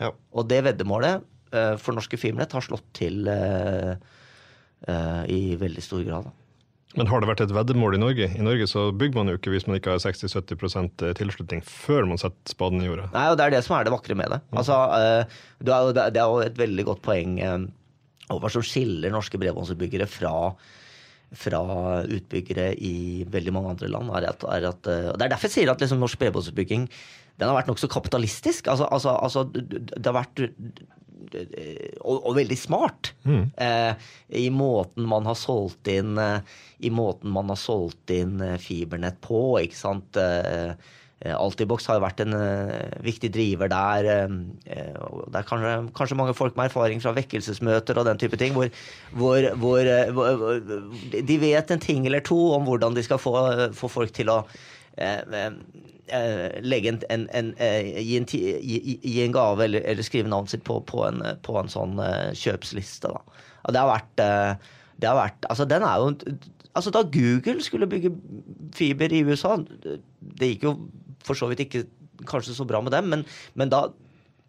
Ja. 0.00 0.10
Og 0.34 0.48
det 0.50 0.62
veddemålet 0.66 1.22
eh, 1.54 1.74
for 1.80 1.96
norske 1.96 2.18
Fibernett 2.18 2.52
har 2.56 2.64
slått 2.66 2.86
til 2.98 3.28
eh, 3.30 3.92
eh, 4.88 5.22
i 5.30 5.54
veldig 5.60 5.84
stor 5.84 6.02
grad. 6.06 6.26
Da. 6.26 6.43
Men 6.94 7.08
har 7.10 7.22
det 7.22 7.28
vært 7.28 7.42
et 7.42 7.54
veddemål 7.54 7.96
i 7.96 8.02
Norge? 8.02 8.26
I 8.38 8.44
Norge 8.44 8.66
så 8.70 8.86
bygger 8.94 9.18
man 9.18 9.32
jo 9.32 9.38
ikke 9.38 9.50
hvis 9.50 9.66
man 9.66 9.80
ikke 9.80 9.96
har 9.96 10.02
60-70% 10.02 11.06
tilslutning 11.18 11.64
før 11.66 12.06
man 12.06 12.20
setter 12.22 12.54
spaden 12.54 12.84
i 12.84 12.86
jorda. 12.86 13.08
Nei, 13.14 13.24
og 13.32 13.38
Det 13.40 13.46
er 13.48 13.56
det 13.56 13.62
som 13.66 13.74
er 13.78 13.88
det 13.88 13.94
vakre 13.94 14.16
med 14.18 14.30
det. 14.30 14.38
Altså, 14.54 14.78
eh, 14.98 15.40
det, 15.64 15.74
er 15.74 16.20
jo, 16.20 16.38
et 16.44 16.60
veldig 16.60 16.86
godt 16.92 17.02
poeng 17.02 17.40
over 17.42 17.72
og 18.32 18.40
hva 18.40 18.48
som 18.52 18.64
skiller 18.64 19.12
norske 19.12 19.36
bredbåndsutbyggere 19.40 20.06
fra, 20.08 20.32
fra 21.36 21.60
utbyggere 22.04 22.70
i 22.80 23.26
veldig 23.28 23.52
mange 23.52 23.74
andre 23.74 23.90
land. 23.92 24.14
Er 24.16 24.30
at, 24.30 24.46
er 24.48 24.70
at, 24.70 24.88
eh, 24.88 25.10
og 25.10 25.18
Det 25.18 25.26
er 25.26 25.34
derfor 25.34 25.50
jeg 25.50 25.56
sier 25.58 25.74
at 25.74 25.84
liksom, 25.84 26.00
norsk 26.00 26.22
bredbåndsutbygging 26.22 26.88
den 27.34 27.50
har 27.50 27.56
vært 27.56 27.70
nokså 27.72 27.90
kapitalistisk. 27.90 28.68
Altså, 28.70 28.86
altså, 28.94 29.16
altså, 29.18 29.42
det 29.50 30.06
har 30.06 30.14
vært 30.14 30.44
og, 32.00 32.18
og 32.26 32.34
veldig 32.36 32.56
smart 32.58 33.12
eh, 33.60 33.94
i 34.34 34.48
måten 34.50 35.06
man 35.08 35.26
har 35.28 35.38
solgt 35.38 35.88
inn 35.90 36.18
eh, 36.20 36.58
I 36.84 36.90
måten 36.94 37.32
man 37.34 37.52
har 37.52 37.60
solgt 37.60 38.12
inn 38.14 38.40
eh, 38.42 38.58
fibernett 38.60 39.20
på, 39.24 39.56
ikke 39.62 39.78
sant. 39.78 40.18
Eh, 40.20 40.74
eh, 41.24 41.34
Altibox 41.34 41.88
har 41.88 41.98
jo 41.98 42.04
vært 42.04 42.20
en 42.24 42.36
eh, 42.36 42.98
viktig 43.06 43.30
driver 43.34 43.72
der. 43.72 44.10
eh, 44.12 44.36
eh, 44.76 45.00
det 45.30 45.40
er 45.40 45.48
kanskje, 45.48 45.74
kanskje 45.96 46.18
mange 46.20 46.36
folk 46.36 46.58
med 46.58 46.68
erfaring 46.68 47.02
fra 47.04 47.14
vekkelsesmøter 47.16 48.00
og 48.00 48.10
den 48.10 48.20
type 48.20 48.38
ting, 48.40 48.56
hvor, 48.56 48.70
hvor, 49.16 49.50
hvor, 49.62 49.80
eh, 49.80 50.12
hvor, 50.12 50.60
de 51.14 51.40
vet 51.40 51.74
en 51.74 51.82
ting 51.82 52.06
eller 52.06 52.24
to 52.26 52.40
om 52.58 52.68
hvordan 52.68 52.96
de 52.96 53.06
skal 53.06 53.22
få, 53.22 53.34
få 53.78 53.92
folk 54.00 54.14
til 54.14 54.32
å 54.34 54.42
eh, 54.42 54.44
eh, 54.44 54.60
eh, 54.60 54.83
legge 56.62 56.88
en, 56.92 56.98
en, 57.10 57.24
en, 57.34 57.48
eh, 57.58 57.96
gi, 58.04 58.16
en, 58.20 58.26
gi, 58.28 58.78
gi- 59.02 59.22
en 59.24 59.32
gave 59.34 59.64
eller, 59.64 59.80
eller 59.88 60.06
skrive 60.06 60.28
navnet 60.30 60.52
sitt 60.52 60.64
på, 60.68 60.76
på, 60.86 61.04
på 61.46 61.56
en 61.60 61.70
sånn 61.72 61.98
eh, 62.04 62.30
kjøpsliste. 62.36 63.10
Da. 63.10 63.22
Og 63.64 63.74
det 63.74 63.80
har 63.80 63.88
vært, 63.90 64.22
eh, 64.22 64.74
det 65.00 65.08
har 65.10 65.16
vært 65.18 65.48
Altså, 65.50 65.66
den 65.70 65.82
er 65.86 66.02
jo 66.02 66.12
Altså, 66.74 66.90
da 66.90 67.04
Google 67.06 67.62
skulle 67.62 67.86
bygge 67.86 68.10
fiber 68.74 69.12
i 69.14 69.22
USA, 69.26 69.56
det 70.40 70.48
gikk 70.52 70.64
jo 70.66 70.72
for 71.24 71.38
så 71.38 71.46
vidt 71.50 71.62
ikke 71.62 71.84
kanskje 72.26 72.56
så 72.56 72.66
bra 72.66 72.80
med 72.82 72.90
dem, 72.94 73.06
men, 73.12 73.22
men 73.54 73.70
da 73.70 73.84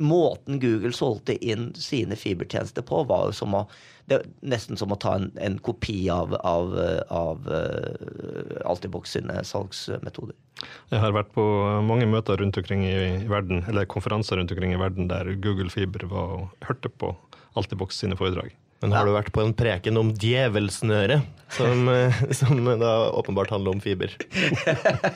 Måten 0.03 0.59
Google 0.59 0.91
solgte 0.95 1.37
inn 1.39 1.69
sine 1.79 2.17
fibertjenester 2.19 2.83
på, 2.83 3.03
var 3.07 3.29
jo 3.29 3.37
som 3.37 3.55
å 3.55 3.65
det 4.05 4.19
er 4.19 4.25
nesten 4.45 4.77
som 4.77 4.91
å 4.93 4.97
ta 5.01 5.15
en, 5.17 5.31
en 5.41 5.55
kopi 5.65 6.03
av, 6.13 6.35
av, 6.45 6.75
av 7.09 7.47
uh, 7.49 8.59
Altibox 8.69 9.15
sine 9.15 9.39
salgsmetoder. 9.47 10.35
Jeg 10.93 11.01
har 11.01 11.15
vært 11.15 11.31
på 11.33 11.45
mange 11.85 12.05
møter 12.09 12.37
rundt 12.41 12.59
omkring 12.61 12.85
i, 12.85 12.93
i 13.25 13.31
verden, 13.31 13.63
eller 13.69 13.89
konferanser 13.89 14.37
rundt 14.37 14.53
omkring 14.53 14.75
i 14.75 14.81
verden 14.81 15.09
der 15.09 15.33
Google 15.41 15.73
Fiber 15.73 16.05
var 16.11 16.37
og 16.37 16.69
hørte 16.69 16.93
på 16.93 17.15
Altibox 17.57 17.97
sine 18.03 18.17
foredrag. 18.19 18.53
Men 18.83 18.93
har 18.93 19.07
du 19.07 19.15
vært 19.15 19.31
på 19.33 19.41
en 19.41 19.55
preken 19.57 19.97
om 19.97 20.11
djevelsnøre, 20.21 21.21
som, 21.55 21.87
eh, 21.89 22.17
som 22.39 22.59
da 22.77 22.93
åpenbart 23.09 23.55
handler 23.55 23.73
om 23.73 23.81
fiber? 23.81 24.13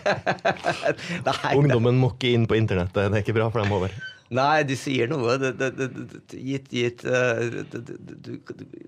Nei, 1.28 1.52
Ungdommen 1.54 2.00
må 2.02 2.16
ikke 2.16 2.34
inn 2.34 2.50
på 2.50 2.58
internettet, 2.58 3.12
det 3.12 3.20
er 3.20 3.22
ikke 3.22 3.38
bra 3.38 3.52
for 3.52 3.62
dem 3.62 3.76
over. 3.76 3.94
Nei, 4.30 4.62
de 4.68 4.76
sier 4.78 5.10
noe. 5.10 5.38
Det, 5.42 5.56
det, 5.58 5.70
det, 5.78 5.88
det, 6.30 6.42
gitt, 6.46 6.68
gitt 6.74 7.06
eh, 7.08 7.64
du, 7.72 7.80
du, 7.98 8.36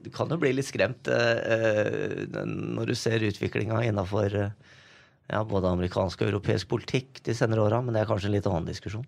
du 0.05 0.09
kan 0.13 0.29
jo 0.29 0.37
bli 0.41 0.53
litt 0.53 0.69
skremt 0.69 1.09
eh, 1.09 1.39
eh, 1.55 2.43
når 2.45 2.91
du 2.91 2.97
ser 2.97 3.25
utviklinga 3.25 3.79
innafor 3.87 4.35
ja, 4.37 5.39
både 5.47 5.71
amerikansk 5.71 6.21
og 6.21 6.29
europeisk 6.33 6.69
politikk 6.69 7.23
de 7.25 7.33
senere 7.37 7.63
åra, 7.63 7.79
men 7.81 7.95
det 7.95 8.03
er 8.03 8.09
kanskje 8.09 8.29
en 8.29 8.35
litt 8.35 8.49
annen 8.51 8.67
diskusjon. 8.67 9.05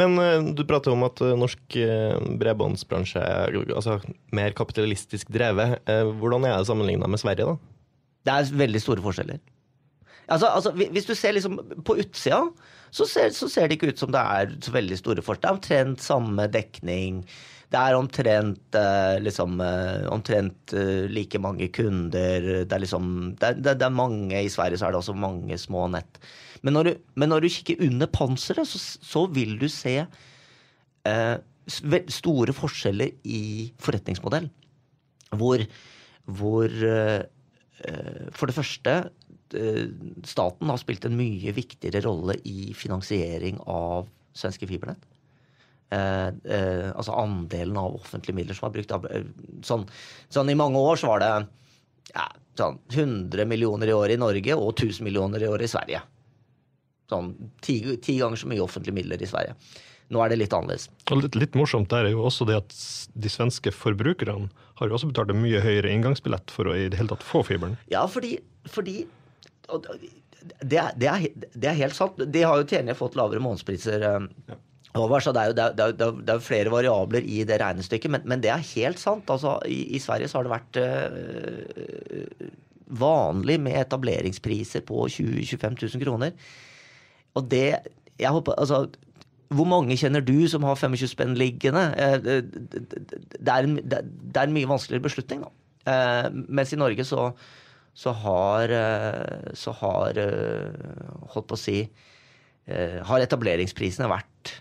Men 0.00 0.16
uh, 0.16 0.40
du 0.56 0.64
prater 0.64 0.94
om 0.94 1.04
at 1.04 1.20
norsk 1.36 1.76
uh, 1.76 2.16
bredbåndsbransje 2.40 3.22
er 3.22 3.58
altså, 3.68 3.98
mer 4.34 4.56
kapitalistisk 4.56 5.30
drevet. 5.30 5.78
Hvordan 6.16 6.48
er 6.48 6.56
det 6.56 6.70
sammenligna 6.70 7.10
med 7.10 7.20
Sverige, 7.22 7.52
da? 7.52 7.76
Det 8.26 8.36
er 8.38 8.54
veldig 8.64 8.82
store 8.82 9.04
forskjeller. 9.04 9.42
Altså, 10.30 10.46
altså, 10.46 10.70
hvis 10.78 11.08
du 11.08 11.14
ser 11.18 11.34
liksom 11.34 11.58
på 11.86 11.96
utsida, 11.98 12.44
så 12.94 13.06
ser, 13.06 13.30
så 13.34 13.48
ser 13.50 13.68
det 13.68 13.78
ikke 13.78 13.90
ut 13.90 14.02
som 14.02 14.12
det 14.14 14.20
er 14.20 14.52
så 14.62 14.74
veldig 14.74 14.98
store 14.98 15.24
forskjeller. 15.26 15.42
Det 15.42 15.50
er 15.50 15.56
omtrent 15.56 16.04
samme 16.04 16.46
dekning. 16.50 17.24
Det 17.70 17.78
er 17.78 17.94
omtrent 17.94 18.78
eh, 18.78 19.16
liksom 19.22 19.60
eh, 19.62 20.06
Omtrent 20.10 20.74
eh, 20.74 21.06
like 21.10 21.38
mange 21.42 21.68
kunder. 21.74 22.48
Det 22.66 22.74
er 22.74 22.82
liksom 22.82 23.36
det 23.38 23.52
er, 23.52 23.60
det, 23.62 23.76
er 23.86 23.94
mange 23.94 24.42
I 24.42 24.50
Sverige 24.50 24.80
så 24.80 24.88
er 24.88 24.94
det 24.94 25.02
også 25.02 25.14
mange 25.14 25.58
små 25.58 25.86
nett. 25.92 26.18
Men 26.66 26.76
når 26.76 26.88
du, 26.88 26.92
men 27.14 27.30
når 27.30 27.44
du 27.44 27.52
kikker 27.54 27.86
under 27.86 28.10
panseret, 28.10 28.66
så, 28.68 28.80
så 28.82 29.24
vil 29.30 29.54
du 29.60 29.68
se 29.70 30.00
eh, 30.02 31.36
store 32.10 32.54
forskjeller 32.56 33.14
i 33.24 33.70
forretningsmodell. 33.82 34.50
Hvor, 35.38 35.62
hvor 36.26 36.66
eh, 36.66 37.22
For 38.34 38.50
det 38.50 38.58
første 38.58 38.96
Staten 39.52 40.70
har 40.70 40.80
spilt 40.80 41.04
en 41.08 41.16
mye 41.18 41.52
viktigere 41.56 42.04
rolle 42.06 42.36
i 42.46 42.70
finansiering 42.76 43.58
av 43.66 44.08
svenske 44.36 44.68
fibernett. 44.70 45.02
Eh, 45.90 46.28
eh, 46.28 46.90
altså 46.94 47.16
andelen 47.18 47.76
av 47.80 47.96
offentlige 47.98 48.36
midler 48.36 48.54
som 48.54 48.68
er 48.68 48.76
brukt. 48.76 48.92
eh, 49.10 49.24
Sånn, 49.66 49.88
sånn 50.30 50.50
I 50.52 50.54
mange 50.54 50.78
år 50.78 51.00
så 51.00 51.10
var 51.10 51.24
det 51.24 51.32
ja, 52.14 52.28
sånn 52.58 52.78
100 52.94 53.46
millioner 53.50 53.90
i 53.90 53.96
året 53.96 54.14
i 54.14 54.22
Norge 54.22 54.54
og 54.54 54.76
1000 54.76 55.02
millioner 55.04 55.42
i 55.42 55.50
året 55.50 55.66
i 55.66 55.72
Sverige. 55.72 56.02
Sånn 57.10 57.34
ti, 57.60 57.80
ti 57.98 58.20
ganger 58.20 58.38
så 58.38 58.50
mye 58.50 58.62
offentlige 58.62 58.94
midler 58.94 59.18
i 59.22 59.26
Sverige. 59.26 59.56
Nå 60.10 60.22
er 60.22 60.30
det 60.30 60.40
litt 60.40 60.54
annerledes. 60.54 60.88
Litt, 61.10 61.36
litt 61.38 61.58
morsomt 61.58 61.90
der 61.90 62.06
er 62.06 62.14
jo 62.14 62.22
også 62.26 62.46
det 62.46 62.58
at 62.58 62.74
de 63.14 63.30
svenske 63.30 63.70
forbrukerne 63.74 64.50
har 64.78 64.90
jo 64.90 64.96
også 64.96 65.10
betalt 65.10 65.30
en 65.34 65.42
mye 65.42 65.62
høyere 65.62 65.90
inngangsbillett 65.90 66.50
for 66.54 66.70
å 66.70 66.74
i 66.74 66.88
det 66.90 66.98
hele 66.98 67.12
tatt 67.12 67.26
få 67.26 67.42
fiberen. 67.46 67.76
Ja, 67.90 68.06
fordi, 68.10 68.36
fordi 68.70 69.04
det, 69.78 70.78
er, 70.78 70.90
det, 70.96 71.08
er, 71.08 71.46
det 71.54 71.70
er 71.70 71.78
helt 71.82 71.96
sant. 71.96 72.20
De 72.20 72.42
har 72.46 72.60
jo 72.60 72.68
tjenlig 72.68 72.96
fått 72.98 73.18
lavere 73.18 73.42
månedspriser 73.44 74.06
eh, 74.08 74.56
over, 74.98 75.22
så 75.22 75.34
det 75.36 75.42
er 75.42 75.50
jo 75.52 75.56
det 75.58 75.66
er, 75.66 75.76
det 75.76 75.84
er, 75.86 76.08
er, 76.08 76.34
er 76.34 76.42
flere 76.44 76.72
variabler 76.72 77.26
i 77.26 77.42
det 77.48 77.60
regnestykket. 77.62 78.10
Men, 78.16 78.26
men 78.30 78.42
det 78.42 78.52
er 78.54 78.70
helt 78.72 79.02
sant. 79.02 79.30
Altså, 79.30 79.58
i, 79.68 79.82
I 79.96 80.02
Sverige 80.02 80.30
så 80.30 80.40
har 80.40 80.48
det 80.48 80.54
vært 80.56 80.80
øh, 80.82 82.50
vanlig 83.00 83.60
med 83.62 83.78
etableringspriser 83.84 84.82
på 84.88 85.06
20 85.08 85.44
000-25 85.44 85.78
000 85.94 86.04
kroner. 86.04 86.34
Og 87.38 87.46
det 87.50 87.68
jeg 88.20 88.30
håper, 88.30 88.52
altså, 88.58 88.88
Hvor 89.50 89.66
mange 89.66 89.96
kjenner 89.96 90.20
du 90.22 90.46
som 90.48 90.62
har 90.62 90.76
25 90.78 91.08
spenn 91.10 91.34
liggende? 91.34 91.80
Eh, 91.98 92.18
Det, 92.22 93.48
er 93.48 93.64
en, 93.64 93.76
det, 93.76 94.36
er 94.36 94.42
en 94.46 94.52
mye 94.52 94.68
vanskeligere 94.68 95.02
beslutning, 95.02 95.42
da. 95.42 95.50
Eh, 95.90 96.28
mens 96.48 96.72
i 96.72 96.76
Norge 96.76 97.04
så, 97.04 97.32
så 97.94 98.12
har, 98.16 98.70
eh, 98.70 99.52
så 99.54 99.74
har 99.80 100.18
eh, 100.18 100.70
Holdt 101.34 101.48
på 101.50 101.56
å 101.56 101.60
si 101.60 101.78
eh, 101.82 102.98
Har 103.06 103.22
etableringsprisene 103.24 104.08
vært 104.10 104.56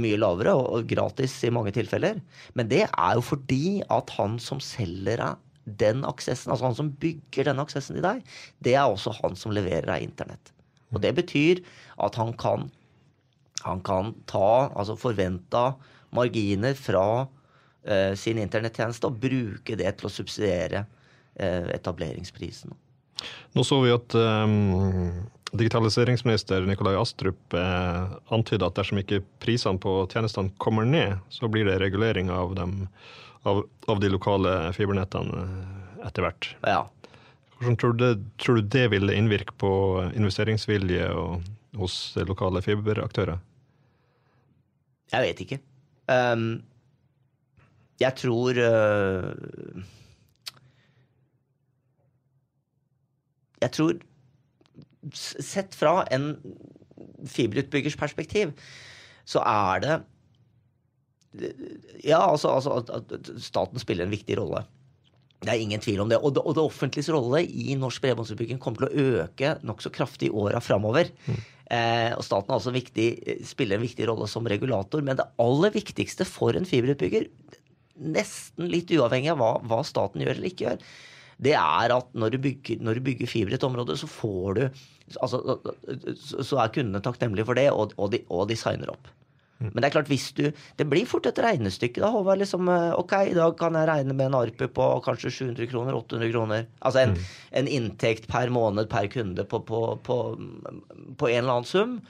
mye 0.00 0.16
lavere 0.16 0.54
og, 0.56 0.86
gratis 0.88 1.34
i 1.44 1.50
mange 1.52 1.74
tilfeller. 1.76 2.16
Men 2.56 2.68
det 2.70 2.86
er 2.86 3.18
jo 3.18 3.24
fordi 3.26 3.82
at 3.92 4.08
han 4.16 4.38
som 4.40 4.60
selger 4.64 5.20
deg 5.20 5.76
den 5.82 6.00
aksessen, 6.08 6.48
altså 6.48 6.64
han 6.64 6.78
som 6.78 6.88
bygger 7.02 7.50
denne 7.50 7.60
aksessen 7.60 7.98
til 7.98 8.06
deg, 8.06 8.22
det 8.64 8.72
er 8.72 8.88
også 8.88 9.12
han 9.18 9.36
som 9.36 9.52
leverer 9.52 9.90
deg 9.90 10.06
internett. 10.06 10.48
Og 10.96 11.02
det 11.04 11.12
betyr 11.20 11.60
at 12.00 12.16
han 12.16 12.32
kan, 12.40 12.70
han 13.66 13.84
kan 13.84 14.14
ta 14.32 14.72
altså 14.72 14.96
forventa 14.96 15.74
marginer 16.16 16.72
fra 16.72 17.04
uh, 17.28 18.12
sin 18.16 18.40
internettjeneste 18.40 19.12
og 19.12 19.20
bruke 19.22 19.76
det 19.76 19.92
til 20.00 20.08
å 20.08 20.14
subsidiere 20.16 20.86
etableringsprisen. 21.40 22.74
Nå 23.52 23.64
så 23.64 23.78
vi 23.84 23.92
at 23.94 24.14
um, 24.14 25.12
digitaliseringsminister 25.52 26.60
Nikolai 26.66 26.96
Astrup 26.96 27.54
eh, 27.54 28.04
antyda 28.32 28.68
at 28.68 28.78
dersom 28.78 29.02
ikke 29.02 29.20
prisene 29.42 29.80
på 29.80 30.06
tjenestene 30.12 30.52
kommer 30.62 30.88
ned, 30.88 31.20
så 31.28 31.48
blir 31.52 31.68
det 31.68 31.78
regulering 31.82 32.32
av, 32.32 32.54
dem, 32.56 32.86
av, 33.42 33.62
av 33.86 34.00
de 34.00 34.10
lokale 34.12 34.56
fibernettene 34.76 35.44
eh, 35.44 36.06
etter 36.08 36.26
hvert. 36.26 36.50
Ja. 36.64 36.86
Hvordan 37.58 37.78
tror 37.78 37.98
du, 38.00 38.06
tror 38.42 38.58
du 38.58 38.70
det 38.74 38.88
vil 38.94 39.12
innvirke 39.12 39.54
på 39.60 39.72
investeringsvilje 40.16 41.12
og, 41.14 41.44
hos 41.78 42.00
lokale 42.28 42.64
fiberaktører? 42.64 43.38
Jeg 45.12 45.28
vet 45.28 45.44
ikke. 45.44 45.58
Um, 46.08 46.62
jeg 48.00 48.16
tror 48.18 48.56
uh, 48.56 49.84
Jeg 53.62 53.76
tror 53.76 54.00
Sett 55.18 55.74
fra 55.74 56.04
en 56.14 56.36
fiberutbyggers 57.26 57.96
perspektiv, 57.98 58.52
så 59.26 59.42
er 59.42 59.80
det 59.82 59.96
Ja, 62.04 62.20
altså, 62.20 62.52
altså 62.52 62.76
at 63.00 63.32
staten 63.42 63.82
spiller 63.82 64.06
en 64.06 64.14
viktig 64.14 64.36
rolle. 64.38 64.62
Det 65.42 65.50
er 65.50 65.62
ingen 65.62 65.82
tvil 65.82 66.02
om 66.04 66.10
det. 66.10 66.20
Og 66.22 66.34
det, 66.36 66.42
og 66.44 66.54
det 66.54 66.62
offentliges 66.62 67.10
rolle 67.10 67.42
i 67.42 67.74
norsk 67.78 68.04
bredbåndsutbygging 68.04 68.60
kommer 68.62 68.84
til 68.84 68.92
å 68.92 69.22
øke 69.24 69.56
nokså 69.66 69.90
kraftig 69.94 70.28
i 70.30 70.36
åra 70.44 70.60
framover. 70.62 71.10
Mm. 71.26 71.40
Eh, 71.72 72.10
og 72.14 72.22
staten 72.26 72.54
altså 72.54 72.74
viktig, 72.74 73.08
spiller 73.48 73.78
en 73.78 73.86
viktig 73.86 74.06
rolle 74.10 74.28
som 74.30 74.46
regulator. 74.46 75.02
Men 75.02 75.18
det 75.18 75.26
aller 75.42 75.74
viktigste 75.74 76.26
for 76.28 76.58
en 76.58 76.68
fiberutbygger, 76.68 77.26
nesten 78.02 78.70
litt 78.70 78.92
uavhengig 78.94 79.32
av 79.32 79.40
hva, 79.40 79.54
hva 79.66 79.80
staten 79.86 80.22
gjør 80.22 80.36
eller 80.36 80.52
ikke 80.52 80.68
gjør, 80.68 80.86
det 81.42 81.54
er 81.58 81.94
at 81.94 82.12
når 82.14 82.34
du 82.34 82.42
bygger, 82.48 82.82
når 82.84 82.98
du 82.98 83.06
bygger 83.08 83.30
fiber 83.30 83.54
i 83.54 83.58
et 83.58 83.66
område, 83.66 83.96
så 83.98 84.08
får 84.10 84.58
du 84.58 84.62
altså, 85.20 85.58
Så 86.20 86.60
er 86.60 86.72
kundene 86.74 87.02
takknemlige 87.02 87.48
for 87.48 87.58
det, 87.58 87.70
og, 87.72 87.96
og, 87.96 88.12
de, 88.12 88.22
og 88.30 88.48
de 88.50 88.58
signer 88.58 88.92
opp. 88.92 89.10
Mm. 89.62 89.70
Men 89.70 89.82
det 89.82 89.88
er 89.88 89.94
klart, 89.94 90.10
hvis 90.10 90.32
du 90.34 90.48
Det 90.50 90.86
blir 90.90 91.06
fort 91.06 91.26
et 91.30 91.38
regnestykke, 91.38 92.02
da, 92.02 92.10
Håvard. 92.10 92.40
Liksom, 92.42 92.68
eh, 92.68 92.94
ok, 92.98 93.12
i 93.30 93.36
dag 93.36 93.54
kan 93.58 93.78
jeg 93.78 93.88
regne 93.88 94.16
med 94.16 94.26
en 94.26 94.38
ARPU 94.40 94.66
på 94.68 94.88
kanskje 95.04 95.30
700 95.30 95.70
kroner, 95.70 95.94
800 95.94 96.32
kroner. 96.32 96.66
Altså 96.80 97.04
en, 97.04 97.14
mm. 97.14 97.30
en 97.60 97.68
inntekt 97.68 98.26
per 98.30 98.50
måned 98.50 98.90
per 98.90 99.06
kunde 99.12 99.44
på, 99.44 99.62
på, 99.68 99.84
på, 100.02 100.18
på 101.18 101.30
en 101.30 101.38
eller 101.38 101.54
annen 101.60 101.68
sum. 101.68 102.00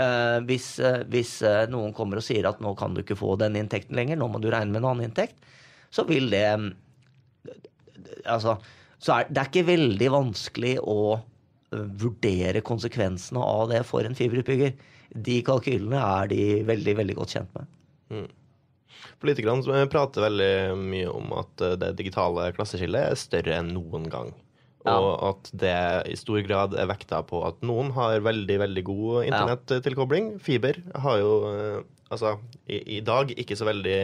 Uh, 0.00 0.38
hvis, 0.46 0.78
uh, 0.78 1.02
hvis 1.10 1.40
uh, 1.42 1.66
noen 1.68 1.90
kommer 1.92 2.20
og 2.20 2.24
sier 2.24 2.46
at 2.48 2.60
nå 2.62 2.70
kan 2.78 2.94
du 2.94 3.02
ikke 3.02 3.18
få 3.18 3.34
den 3.40 3.58
inntekten 3.58 3.98
lenger, 3.98 4.16
nå 4.16 4.28
må 4.30 4.38
du 4.40 4.46
regne 4.48 4.70
med 4.70 4.80
en 4.80 4.92
annen 4.92 5.08
inntekt, 5.08 5.36
så 5.90 6.06
vil 6.08 6.30
det 6.30 6.46
Altså, 8.24 8.56
så 9.00 9.18
er 9.18 9.30
det 9.30 9.42
er 9.42 9.50
ikke 9.50 9.68
veldig 9.70 10.08
vanskelig 10.14 10.76
å 10.82 11.00
vurdere 11.70 12.64
konsekvensene 12.66 13.42
av 13.42 13.68
det 13.70 13.84
for 13.86 14.02
en 14.02 14.16
fiberutbygger 14.18 14.74
de 15.14 15.40
kalkylene 15.46 15.98
er 16.00 16.30
de 16.30 16.44
veldig, 16.68 16.94
veldig 17.00 17.16
godt 17.18 17.34
kjent 17.36 17.56
med. 17.56 17.72
Mm. 18.10 18.28
Politikerne 19.22 19.88
prater 19.92 20.24
veldig 20.26 20.52
mye 20.78 21.10
om 21.10 21.32
at 21.40 21.64
det 21.80 21.94
digitale 21.98 22.50
klasseskillet 22.56 23.10
er 23.10 23.18
større 23.18 23.58
enn 23.60 23.72
noen 23.74 24.08
gang. 24.12 24.32
Ja. 24.86 24.96
Og 24.96 25.10
at 25.28 25.50
det 25.60 25.76
i 26.08 26.16
stor 26.16 26.40
grad 26.46 26.74
er 26.78 26.88
vekta 26.88 27.20
på 27.28 27.42
at 27.44 27.58
noen 27.66 27.90
har 27.96 28.22
veldig 28.24 28.56
veldig 28.62 28.84
god 28.86 29.26
internettilkobling. 29.28 30.30
Fiber 30.40 30.80
har 31.04 31.18
jo 31.20 31.32
altså, 32.10 32.36
i, 32.66 32.80
i, 32.96 33.00
dag 33.06 33.32
ikke 33.38 33.56
så 33.58 33.68
veldig 33.68 33.98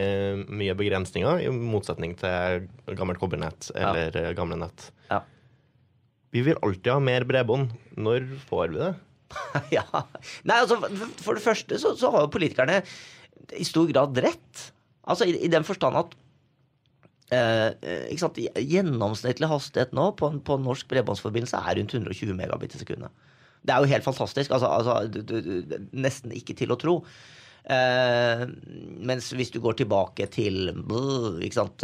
mye 0.49 0.75
begrensninger, 0.79 1.43
i 1.45 1.51
motsetning 1.51 2.15
til 2.19 2.67
gammelt 2.97 3.21
kobbernett 3.21 3.71
eller 3.75 4.15
ja. 4.15 4.35
gamle 4.37 4.59
nett. 4.63 4.89
Ja. 5.11 5.21
Vi 6.35 6.43
vil 6.45 6.59
alltid 6.61 6.91
ha 6.91 7.01
mer 7.03 7.25
bredbånd. 7.27 7.71
Når 7.97 8.27
får 8.49 8.73
vi 8.73 8.81
det? 8.81 8.93
ja. 9.77 9.85
Nei, 10.47 10.61
altså, 10.61 10.79
for 11.23 11.37
det 11.37 11.43
første 11.43 11.79
så, 11.81 11.95
så, 11.99 12.11
har 12.13 12.25
jo 12.25 12.33
politikerne 12.33 12.81
i 13.57 13.67
stor 13.67 13.87
grad 13.91 14.17
rett. 14.23 14.67
Altså 15.07 15.27
i, 15.27 15.37
i 15.47 15.51
den 15.51 15.65
forstand 15.67 15.99
at 15.99 16.15
eh, 17.31 17.69
ikke 18.11 18.23
sant, 18.25 18.39
Gjennomsnittlig 18.59 19.49
hastighet 19.51 19.95
nå 19.95 20.09
på, 20.19 20.31
på 20.43 20.59
norsk 20.63 20.89
bredbåndsforbindelse 20.91 21.63
er 21.63 21.79
rundt 21.79 21.95
120 21.95 22.35
megabit 22.37 22.75
i 22.75 22.83
sekundet. 22.83 23.25
Det 23.67 23.73
er 23.73 23.83
jo 23.83 23.91
helt 23.91 24.05
fantastisk. 24.05 24.53
Altså, 24.55 24.69
altså 24.69 25.87
nesten 25.95 26.35
ikke 26.35 26.55
til 26.59 26.71
å 26.71 26.79
tro. 26.79 27.01
Eh, 27.67 28.43
mens 29.03 29.25
hvis 29.35 29.49
du 29.51 29.57
går 29.59 29.75
tilbake 29.81 30.29
til 30.31 30.69
ikke 30.71 31.57
sant, 31.57 31.83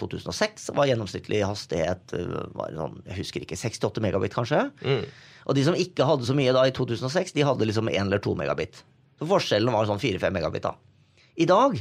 2006, 0.00 0.70
eh, 0.70 0.76
var 0.78 0.88
gjennomsnittlig 0.88 1.42
hastighet 1.44 2.14
eh, 2.16 2.30
var 2.56 2.72
sånn, 2.72 3.02
jeg 3.10 3.18
husker 3.18 3.44
ikke, 3.44 3.58
68 3.60 4.00
megabit, 4.00 4.32
kanskje. 4.32 4.62
Mm. 4.80 5.04
Og 5.44 5.58
de 5.58 5.66
som 5.66 5.76
ikke 5.76 6.06
hadde 6.08 6.28
så 6.28 6.36
mye 6.36 6.54
da 6.56 6.64
i 6.64 6.72
2006, 6.76 7.34
de 7.36 7.44
hadde 7.44 7.68
liksom 7.68 7.90
1 7.92 8.06
eller 8.06 8.22
2 8.24 8.32
megabit. 8.40 8.80
Så 9.20 9.28
forskjellen 9.28 9.74
var 9.74 9.90
sånn 9.90 10.00
4-5 10.00 10.32
megabit. 10.38 10.64
da. 10.64 10.72
I 11.36 11.48
dag, 11.48 11.76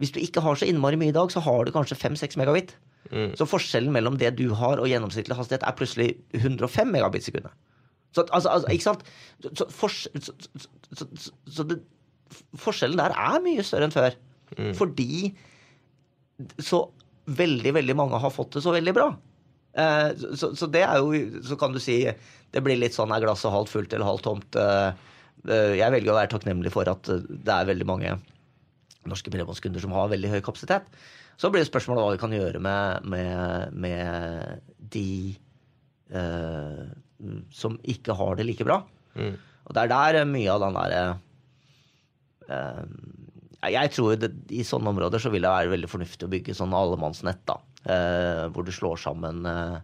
hvis 0.00 0.14
du 0.14 0.22
ikke 0.22 0.44
har 0.44 0.56
så 0.56 0.68
innmari 0.68 0.96
mye 0.96 1.12
i 1.12 1.16
dag, 1.16 1.28
så 1.32 1.44
har 1.44 1.68
du 1.68 1.74
kanskje 1.74 1.98
5-6 2.00 2.40
megabit. 2.40 2.72
Mm. 3.12 3.36
Så 3.36 3.48
forskjellen 3.48 3.92
mellom 3.92 4.16
det 4.20 4.32
du 4.40 4.48
har 4.56 4.80
og 4.80 4.88
gjennomsnittlig 4.88 5.36
hastighet 5.36 5.64
er 5.64 5.76
plutselig 5.76 6.08
105 6.40 6.88
megabit 6.92 7.28
sekundet. 7.28 7.52
Så, 8.16 8.24
altså, 8.32 8.48
altså, 8.48 8.72
ikke 8.72 8.88
sant? 8.88 9.04
Så, 9.44 9.68
for, 9.68 9.92
så, 9.92 11.08
så 11.52 11.68
det, 11.68 11.82
forskjellen 12.60 13.00
der 13.00 13.14
er 13.16 13.42
mye 13.44 13.64
større 13.66 13.88
enn 13.88 13.94
før. 13.94 14.16
Mm. 14.56 14.72
Fordi 14.78 15.32
så 16.62 16.84
veldig, 17.28 17.74
veldig 17.76 17.96
mange 17.98 18.20
har 18.22 18.32
fått 18.32 18.56
det 18.56 18.64
så 18.64 18.72
veldig 18.74 18.94
bra. 18.96 19.10
Eh, 19.78 20.10
så, 20.38 20.52
så, 20.56 20.66
det 20.72 20.82
er 20.86 21.02
jo 21.02 21.42
Så 21.44 21.58
kan 21.60 21.74
du 21.74 21.80
si 21.82 22.00
det 22.08 22.62
blir 22.64 22.78
litt 22.80 22.96
sånn 22.96 23.12
er 23.12 23.20
glasset 23.20 23.52
halvt 23.52 23.72
fullt 23.74 23.94
eller 23.94 24.08
halvt 24.08 24.24
tomt. 24.24 24.56
Eh, 24.56 24.88
eh, 25.50 25.74
jeg 25.80 25.94
velger 25.94 26.14
å 26.14 26.18
være 26.18 26.32
takknemlig 26.32 26.72
for 26.74 26.88
at 26.88 27.10
det 27.28 27.54
er 27.54 27.68
veldig 27.68 27.88
mange 27.88 28.16
norske 29.08 29.32
bredbåndskunder 29.32 29.82
som 29.82 29.94
har 29.96 30.10
veldig 30.12 30.32
høy 30.32 30.40
kapasitet. 30.44 30.88
Så 31.38 31.52
blir 31.52 31.62
det 31.62 31.70
spørsmålet 31.70 32.02
hva 32.02 32.14
vi 32.16 32.22
kan 32.22 32.34
gjøre 32.34 32.62
med, 32.62 33.04
med, 33.12 33.76
med 33.78 34.64
de 34.94 35.36
eh, 36.10 36.88
som 37.54 37.76
ikke 37.86 38.16
har 38.18 38.38
det 38.38 38.48
like 38.48 38.66
bra. 38.66 38.80
Mm. 39.18 39.36
Og 39.68 39.76
det 39.76 39.84
er 39.84 39.92
der 39.92 40.28
mye 40.28 40.50
av 40.54 40.64
den 40.64 40.78
derre 40.78 41.02
eh, 41.04 41.24
Jeg 42.48 43.90
tror 43.92 44.16
det, 44.16 44.30
i 44.54 44.64
sånne 44.64 44.92
områder 44.94 45.20
så 45.20 45.32
vil 45.34 45.44
det 45.44 45.50
være 45.52 45.72
veldig 45.74 45.90
fornuftig 45.90 46.26
å 46.26 46.32
bygge 46.32 46.54
sånn 46.56 46.76
allemannsnett, 46.76 47.42
da. 47.48 47.58
Eh, 47.88 48.44
hvor 48.54 48.66
du 48.66 48.70
slår 48.74 49.00
sammen 49.02 49.44
eh, 49.48 49.78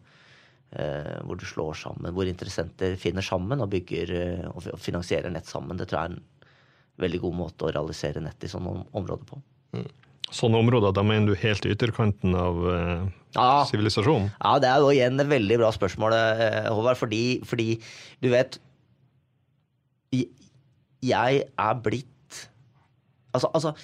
Eh, 0.75 1.19
hvor 1.23 1.39
du 1.39 1.45
slår 1.47 1.77
sammen, 1.79 2.11
hvor 2.11 2.27
interessenter 2.27 2.97
finner 2.99 3.23
sammen 3.23 3.61
og 3.63 3.69
bygger 3.71 4.11
eh, 4.11 4.47
og 4.51 4.81
finansierer 4.83 5.31
nett 5.31 5.47
sammen. 5.47 5.79
Det 5.79 5.87
tror 5.87 6.01
jeg 6.01 6.09
er 6.09 6.17
en 6.17 6.65
veldig 7.05 7.21
god 7.23 7.37
måte 7.39 7.69
å 7.69 7.71
realisere 7.71 8.23
nett 8.25 8.43
i 8.43 8.51
sånne 8.51 8.73
områder 8.91 9.29
på. 9.29 9.39
Mm. 9.77 9.85
Sånne 10.35 10.59
områder, 10.65 10.97
da 10.97 11.05
mener 11.07 11.31
du 11.31 11.39
helt 11.39 11.69
ytterkanten 11.69 12.35
av 12.35 12.59
sivilisasjonen? 13.71 14.33
Ja. 14.33 14.41
ja, 14.49 14.55
det 14.65 14.73
er 14.73 14.83
jo 14.83 14.91
igjen 14.91 15.23
et 15.23 15.31
veldig 15.31 15.61
bra 15.61 15.71
spørsmål, 15.77 16.17
Håvard. 16.75 16.99
Fordi, 16.99 17.23
fordi 17.47 17.69
du 18.25 18.31
vet 18.33 18.59
Jeg 21.05 21.45
er 21.45 21.81
blitt 21.85 22.11
Altså, 23.35 23.51
altså 23.53 23.75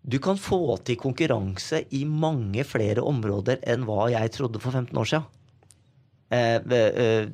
du 0.00 0.16
kan 0.22 0.38
få 0.40 0.78
til 0.88 0.96
konkurranse 1.00 1.82
i 1.92 2.06
mange 2.08 2.64
flere 2.64 3.02
områder 3.04 3.60
enn 3.68 3.84
hva 3.88 4.08
jeg 4.14 4.32
trodde 4.32 4.62
for 4.62 4.72
15 4.72 4.96
år 4.96 5.10
siden. 5.10 5.26
Eh, 6.30 6.56
eh, 6.78 7.28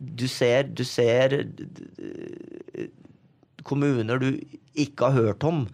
du 0.00 0.26
ser, 0.30 0.70
du 0.72 0.84
ser 0.86 1.34
eh, 1.42 2.88
kommuner 3.66 4.22
du 4.22 4.30
ikke 4.78 5.10
har 5.10 5.26
hørt 5.28 5.44
om, 5.44 5.64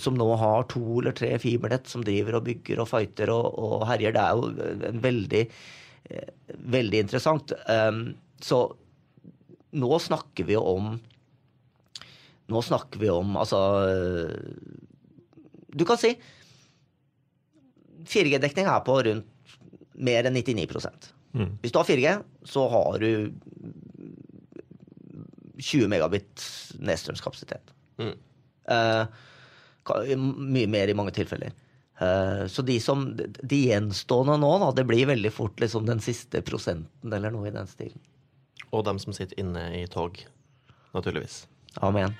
som 0.00 0.14
nå 0.16 0.26
har 0.40 0.62
to 0.70 0.80
eller 1.02 1.12
tre 1.12 1.34
fibernett 1.42 1.88
som 1.90 2.00
driver 2.06 2.38
og 2.38 2.46
bygger 2.46 2.78
og 2.80 2.86
fighter 2.88 3.28
og, 3.34 3.48
og 3.60 3.82
herjer. 3.90 4.14
Det 4.14 4.22
er 4.22 4.38
jo 4.38 4.84
en 4.88 5.02
veldig, 5.04 5.42
veldig 6.76 7.02
interessant. 7.04 7.52
Så 8.40 8.60
nå 9.82 9.98
snakker 10.06 10.48
vi 10.48 10.56
jo 10.56 10.62
om 10.70 10.94
Nå 12.50 12.62
snakker 12.66 12.98
vi 12.98 13.10
om 13.12 13.36
Altså 13.38 13.58
Du 15.70 15.84
kan 15.86 16.00
si 16.00 16.14
4G-dekning 18.10 18.66
er 18.66 18.80
på 18.82 18.96
rundt 19.06 19.56
mer 20.00 20.26
enn 20.26 20.34
99 20.34 20.64
Hvis 21.60 21.72
du 21.72 21.78
har 21.78 21.86
4G, 21.86 22.14
så 22.48 22.64
har 22.72 22.98
du 22.98 23.30
20 25.60 25.88
megabit 25.92 26.44
nedstrømskapasitet. 26.80 27.74
Mm. 28.00 28.14
Uh, 28.70 30.16
mye 30.16 30.70
mer 30.70 30.88
i 30.88 30.96
mange 30.96 31.12
tilfeller. 31.16 31.52
Uh, 32.00 32.46
så 32.48 32.64
de 32.64 32.78
som 32.80 33.02
De 33.18 33.58
gjenstående 33.66 34.38
nå, 34.40 34.54
da, 34.62 34.70
det 34.78 34.86
blir 34.88 35.10
veldig 35.10 35.32
fort 35.34 35.60
liksom 35.60 35.84
den 35.88 36.00
siste 36.00 36.40
prosenten 36.46 37.12
eller 37.12 37.34
noe 37.34 37.50
i 37.50 37.54
den 37.54 37.68
stilen. 37.68 38.00
Og 38.70 38.86
dem 38.86 39.00
som 39.02 39.12
sitter 39.16 39.38
inne 39.42 39.66
i 39.82 39.84
tog, 39.90 40.22
naturligvis. 40.94 41.44
Amen. 41.84 42.16